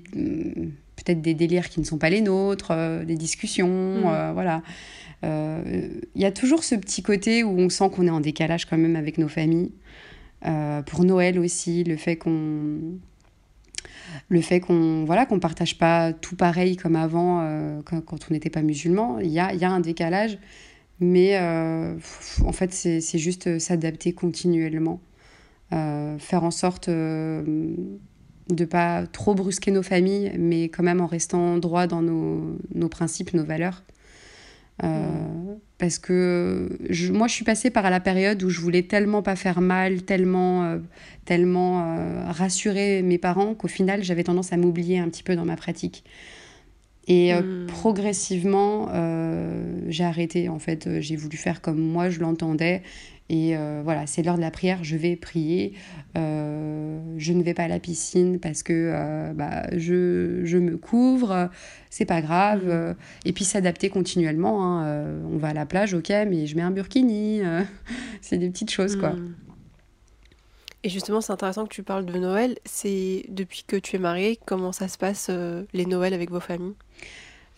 [0.96, 2.74] peut-être des délires qui ne sont pas les nôtres,
[3.06, 4.34] des discussions, mhm.
[4.34, 4.62] voilà.
[5.24, 8.78] Il y a toujours ce petit côté où on sent qu'on est en décalage quand
[8.78, 9.72] même avec nos familles.
[10.86, 12.80] pour Noël aussi, le fait qu'on
[14.30, 17.42] le fait qu'on voilà qu'on partage pas tout pareil comme avant
[17.86, 19.20] quand, quand, on n'était pas musulman.
[19.20, 20.38] Il y a, y a un décalage,
[21.00, 25.02] mais en fait c'est juste s'adapter continuellement.
[25.72, 26.90] faire en sorte
[28.50, 32.90] de pas trop brusquer nos familles, mais quand même en restant droit dans nos, nos
[32.90, 33.84] principes, nos valeurs.
[34.84, 35.56] Euh.
[35.78, 39.36] Parce que je, moi, je suis passée par la période où je voulais tellement pas
[39.36, 40.78] faire mal, tellement, euh,
[41.26, 45.46] tellement euh, rassurer mes parents qu'au final, j'avais tendance à m'oublier un petit peu dans
[45.46, 46.04] ma pratique.
[47.08, 47.66] Et mm.
[47.68, 48.88] progressivement,
[49.90, 50.48] j'ai arrêté.
[50.48, 52.82] En fait, j'ai voulu faire comme moi je l'entendais.
[53.34, 55.74] Et euh, voilà, c'est l'heure de la prière, je vais prier.
[56.16, 60.78] Euh, je ne vais pas à la piscine parce que euh, bah, je, je, me
[60.78, 61.50] couvre,
[61.90, 62.64] c'est pas grave.
[62.66, 62.96] Mm.
[63.26, 64.64] Et puis s'adapter continuellement.
[64.64, 65.18] Hein.
[65.32, 67.42] on va à la plage, ok, mais je mets un burkini.
[68.22, 69.14] c'est des petites choses, quoi.
[69.14, 69.36] Mm.
[70.84, 72.60] Et justement, c'est intéressant que tu parles de Noël.
[72.66, 75.32] C'est depuis que tu es mariée, comment ça se passe
[75.74, 76.76] les Noëls avec vos familles?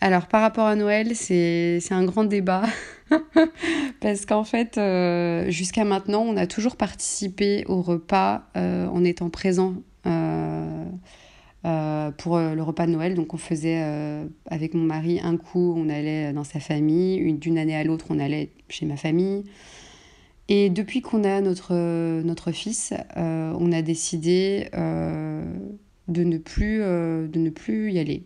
[0.00, 2.64] Alors par rapport à Noël, c'est un grand débat.
[4.00, 9.30] Parce qu'en fait, euh, jusqu'à maintenant, on a toujours participé au repas euh, en étant
[9.30, 9.74] présent
[10.06, 10.84] euh,
[12.18, 13.14] pour le repas de Noël.
[13.14, 13.82] Donc on faisait
[14.46, 17.32] avec mon mari un coup, on allait dans sa famille.
[17.32, 19.44] D'une année à l'autre, on allait chez ma famille.
[20.48, 28.22] Et depuis qu'on a notre, fils, on a décidé de ne plus y aller.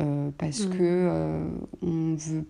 [0.00, 0.70] Euh, parce mmh.
[0.70, 1.48] que euh,
[1.82, 2.44] on veut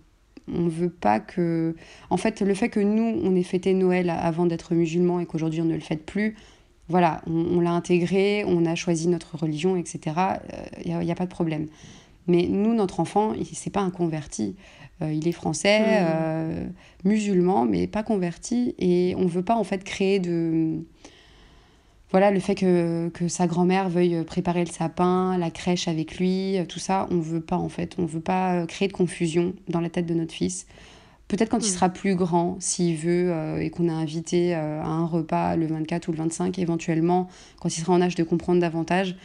[0.49, 1.75] on veut pas que
[2.09, 5.61] en fait le fait que nous on ait fêté Noël avant d'être musulmans et qu'aujourd'hui
[5.61, 6.37] on ne le fête plus
[6.89, 10.17] voilà on, l'a intégré on a choisi notre religion etc
[10.85, 11.67] il n'y a, a, pas de problème
[12.27, 14.57] mais nous notre enfant c'est pas un converti
[15.03, 17.09] euh, il est français mmh.
[17.09, 20.79] musulman mais pas converti et on veut pas en fait créer de
[22.15, 26.79] voilà, le fait que, sa grand-mère veuille préparer le sapin, la crèche avec lui, tout
[26.79, 27.97] ça, on veut pas en fait.
[27.99, 30.69] On veut pas créer de confusion dans la tête de notre fils.
[31.27, 31.75] Peut-être quand il hmm.
[31.75, 35.67] sera plus grand, s'il veut, euh, et qu'on a invité euh, à un repas le
[35.67, 37.27] 24 ou le 25, éventuellement,
[37.61, 39.17] quand il sera en âge de comprendre davantage.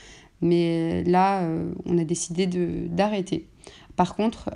[0.42, 3.48] Mais là, euh, on a décidé d'arrêter.
[3.96, 4.50] Par contre,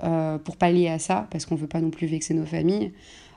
[0.43, 2.93] pour pallier à ça, parce qu'on ne veut pas non plus vexer nos familles,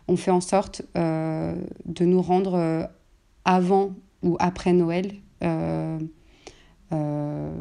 [0.09, 2.89] on fait en sorte de nous rendre
[3.45, 3.91] avant
[4.27, 5.13] ou après Noël
[5.43, 5.99] euh,
[6.93, 7.55] euh,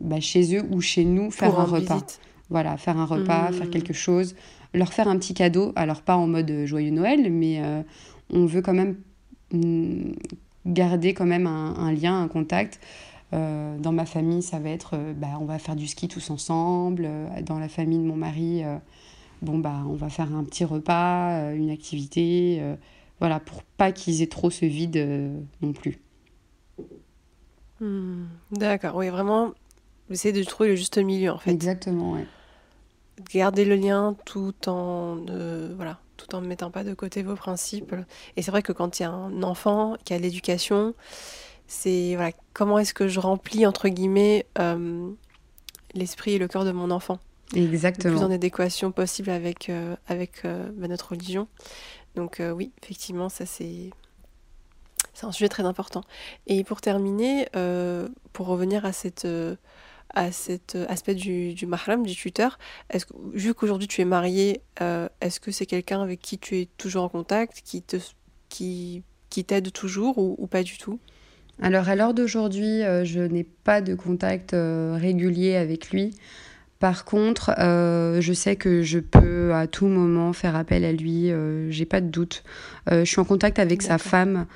[0.00, 2.04] bah, chez eux ou chez nous faire un repas.
[2.50, 3.70] Voilà, faire un repas, faire mmh.
[3.70, 4.34] quelque chose,
[4.74, 5.72] leur faire un petit cadeau.
[5.76, 7.82] Alors pas en mode joyeux Noël, mais euh,
[8.28, 8.96] on veut quand même
[9.52, 10.12] mm,
[10.66, 12.80] garder quand même un, lien, un contact.
[13.32, 17.08] dans ma famille, ça va être, bah, on va faire du ski tous ensemble.
[17.46, 18.62] Dans la famille de mon mari,
[19.42, 22.60] bon bah, on va faire un petit repas, une activité.
[23.20, 26.00] Voilà, pour pas qu'ils aient trop ce vide euh, non plus.
[27.80, 29.52] Hmm, d'accord, oui, vraiment,
[30.10, 31.50] essayer de trouver le juste milieu en fait.
[31.50, 32.20] Exactement, oui.
[33.32, 37.94] Garder le lien tout en ne voilà, tout en mettant pas de côté vos principes.
[38.36, 40.94] Et c'est vrai que quand il y a un enfant qui a l'éducation,
[41.66, 45.10] c'est voilà, comment est-ce que je remplis entre guillemets euh,
[45.92, 47.18] l'esprit et le cœur de mon enfant?
[47.54, 48.14] Exactement.
[48.14, 51.48] Le plus en adéquation possible avec, euh, avec bah, notre religion.
[52.14, 53.90] Donc euh, oui, effectivement, ça c'est
[55.22, 56.02] un sujet très important.
[56.46, 59.56] Et pour terminer, euh, pour revenir à cette euh,
[60.12, 62.58] à cet aspect du, du mahram, du tuteur,
[62.88, 64.60] est-ce que, vu qu'aujourd'hui tu es marié,
[65.20, 67.96] est-ce que c'est quelqu'un avec qui tu es toujours en contact, qui te
[68.48, 70.98] qui, qui t'aide toujours ou, ou, pas du tout?
[71.62, 76.10] Alors à l'heure d'aujourd'hui, je n'ai pas de contact régulier avec lui.
[76.80, 81.30] Par contre, euh, je sais que je peux à tout moment faire appel à lui,
[81.30, 82.42] euh, j'ai pas de doute.
[82.90, 84.46] Euh, je suis en contact avec sa femme,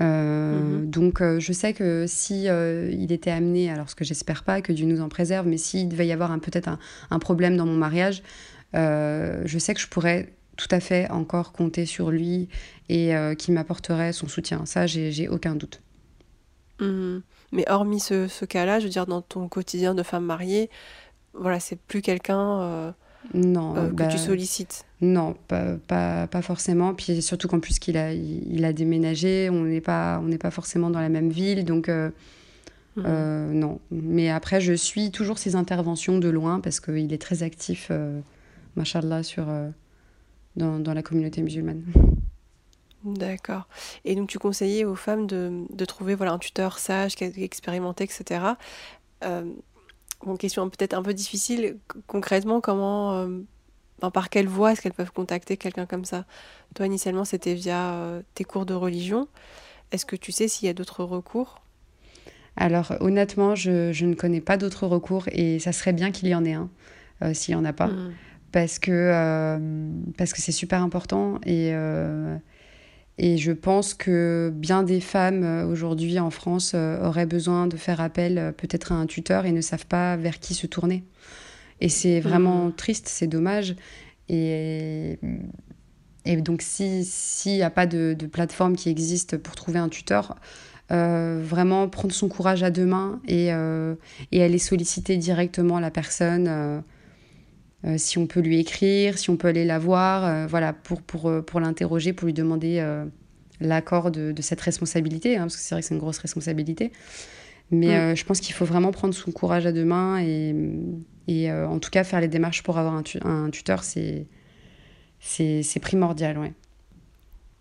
[0.00, 0.88] mhm.
[0.88, 4.86] donc je sais que si il était amené, alors ce que j'espère pas, que Dieu
[4.86, 6.70] nous en préserve, mais s'il devait y avoir peut-être
[7.10, 8.22] un, problème dans mon mariage,
[8.72, 12.48] je sais que je pourrais tout à fait encore compter sur lui
[12.88, 14.64] et qu'il m'apporterait son soutien.
[14.64, 15.82] Ça, j'ai aucun doute.
[16.80, 17.22] Mhm.
[17.52, 20.70] Mais hormis ce, ce cas-là, je veux dire, dans ton quotidien de femme mariée,
[21.34, 22.92] voilà, c'est plus quelqu'un euh,
[23.34, 24.84] non, euh, que bah, tu sollicites.
[25.00, 26.94] Non, pas, pas, pas, forcément.
[26.94, 30.50] Puis surtout qu'en plus qu'il a, il, a déménagé, on n'est pas, on n'est pas
[30.50, 32.10] forcément dans la même ville, donc euh,
[32.96, 33.58] mhm.
[33.58, 33.80] non.
[33.90, 37.90] Mais après, je suis toujours ses interventions de loin parce qu'il est très actif,
[38.76, 39.46] machallah, sur
[40.56, 41.82] dans, dans la communauté musulmane.
[43.04, 43.68] D'accord.
[44.06, 48.44] Et donc tu conseillais aux femmes de, de trouver voilà, un tuteur sage, expérimenté, etc.
[49.24, 49.44] Euh,
[50.24, 51.76] Bon, question peut-être un peu difficile.
[52.06, 53.40] Concrètement, comment, euh,
[54.10, 56.24] par quelle voie est-ce qu'elles peuvent contacter quelqu'un comme ça?
[56.74, 59.28] Toi, initialement, c'était via euh, tes cours de religion.
[59.92, 61.60] Est-ce que tu sais s'il y a d'autres recours?
[62.56, 66.44] Alors honnêtement, je, ne connais pas d'autres recours et ça serait bien qu'il y en
[66.44, 66.70] ait un,
[67.34, 67.90] s'il n'y en a pas.
[68.52, 69.58] Parce que
[70.16, 71.72] parce que c'est super important et,
[73.16, 77.76] et je pense que bien des femmes euh, aujourd'hui en France euh, auraient besoin de
[77.76, 81.04] faire appel euh, peut-être à un tuteur et ne savent pas vers qui se tourner.
[81.80, 82.74] Et c'est vraiment mmh.
[82.74, 83.76] triste, c'est dommage.
[84.28, 85.18] Et,
[86.24, 90.36] et donc s'il n'y a pas de, plateforme qui existe pour trouver un tuteur,
[90.88, 93.48] vraiment prendre son courage à deux mains et,
[94.32, 96.46] et aller solliciter directement la personne.
[96.48, 96.80] Euh,
[97.96, 101.28] si on peut lui écrire, si on peut aller la voir, euh, voilà, pour, pour,
[101.28, 102.84] euh, pour l'interroger, pour lui demander
[103.60, 106.92] l'accord de, de, cette responsabilité, hein, parce que c'est vrai que c'est une grosse responsabilité.
[107.70, 108.16] Mais mm.
[108.16, 110.54] je pense qu'il faut vraiment prendre son courage à deux mains et,
[111.28, 114.26] et en tout cas faire les démarches pour avoir un, un tuteur, c'est,
[115.80, 116.38] primordial.
[116.38, 116.52] Ouais.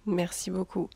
[0.06, 0.90] Merci beaucoup.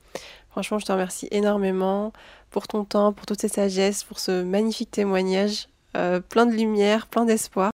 [0.50, 2.12] Franchement, je te remercie énormément
[2.50, 7.26] pour ton temps, pour toutes ces sagesses, pour ce magnifique témoignage, plein de lumière, plein
[7.26, 7.72] d'espoir.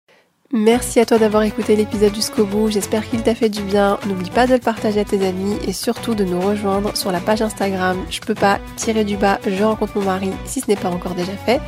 [0.53, 4.01] Merci à toi d'avoir écouté l'épisode jusqu'au bout, j'espère qu'il t'a fait du bien.
[4.07, 7.21] N'oublie pas de le partager à tes amis et surtout de nous rejoindre sur la
[7.21, 10.75] page Instagram Je peux pas tirer du bas, je rencontre mon mari si ce n'est
[10.75, 11.61] pas encore déjà fait.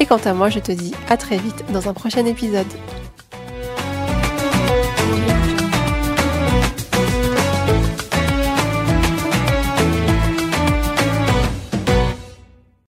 [0.00, 2.66] Et quant à moi, je te dis à très vite dans un prochain épisode.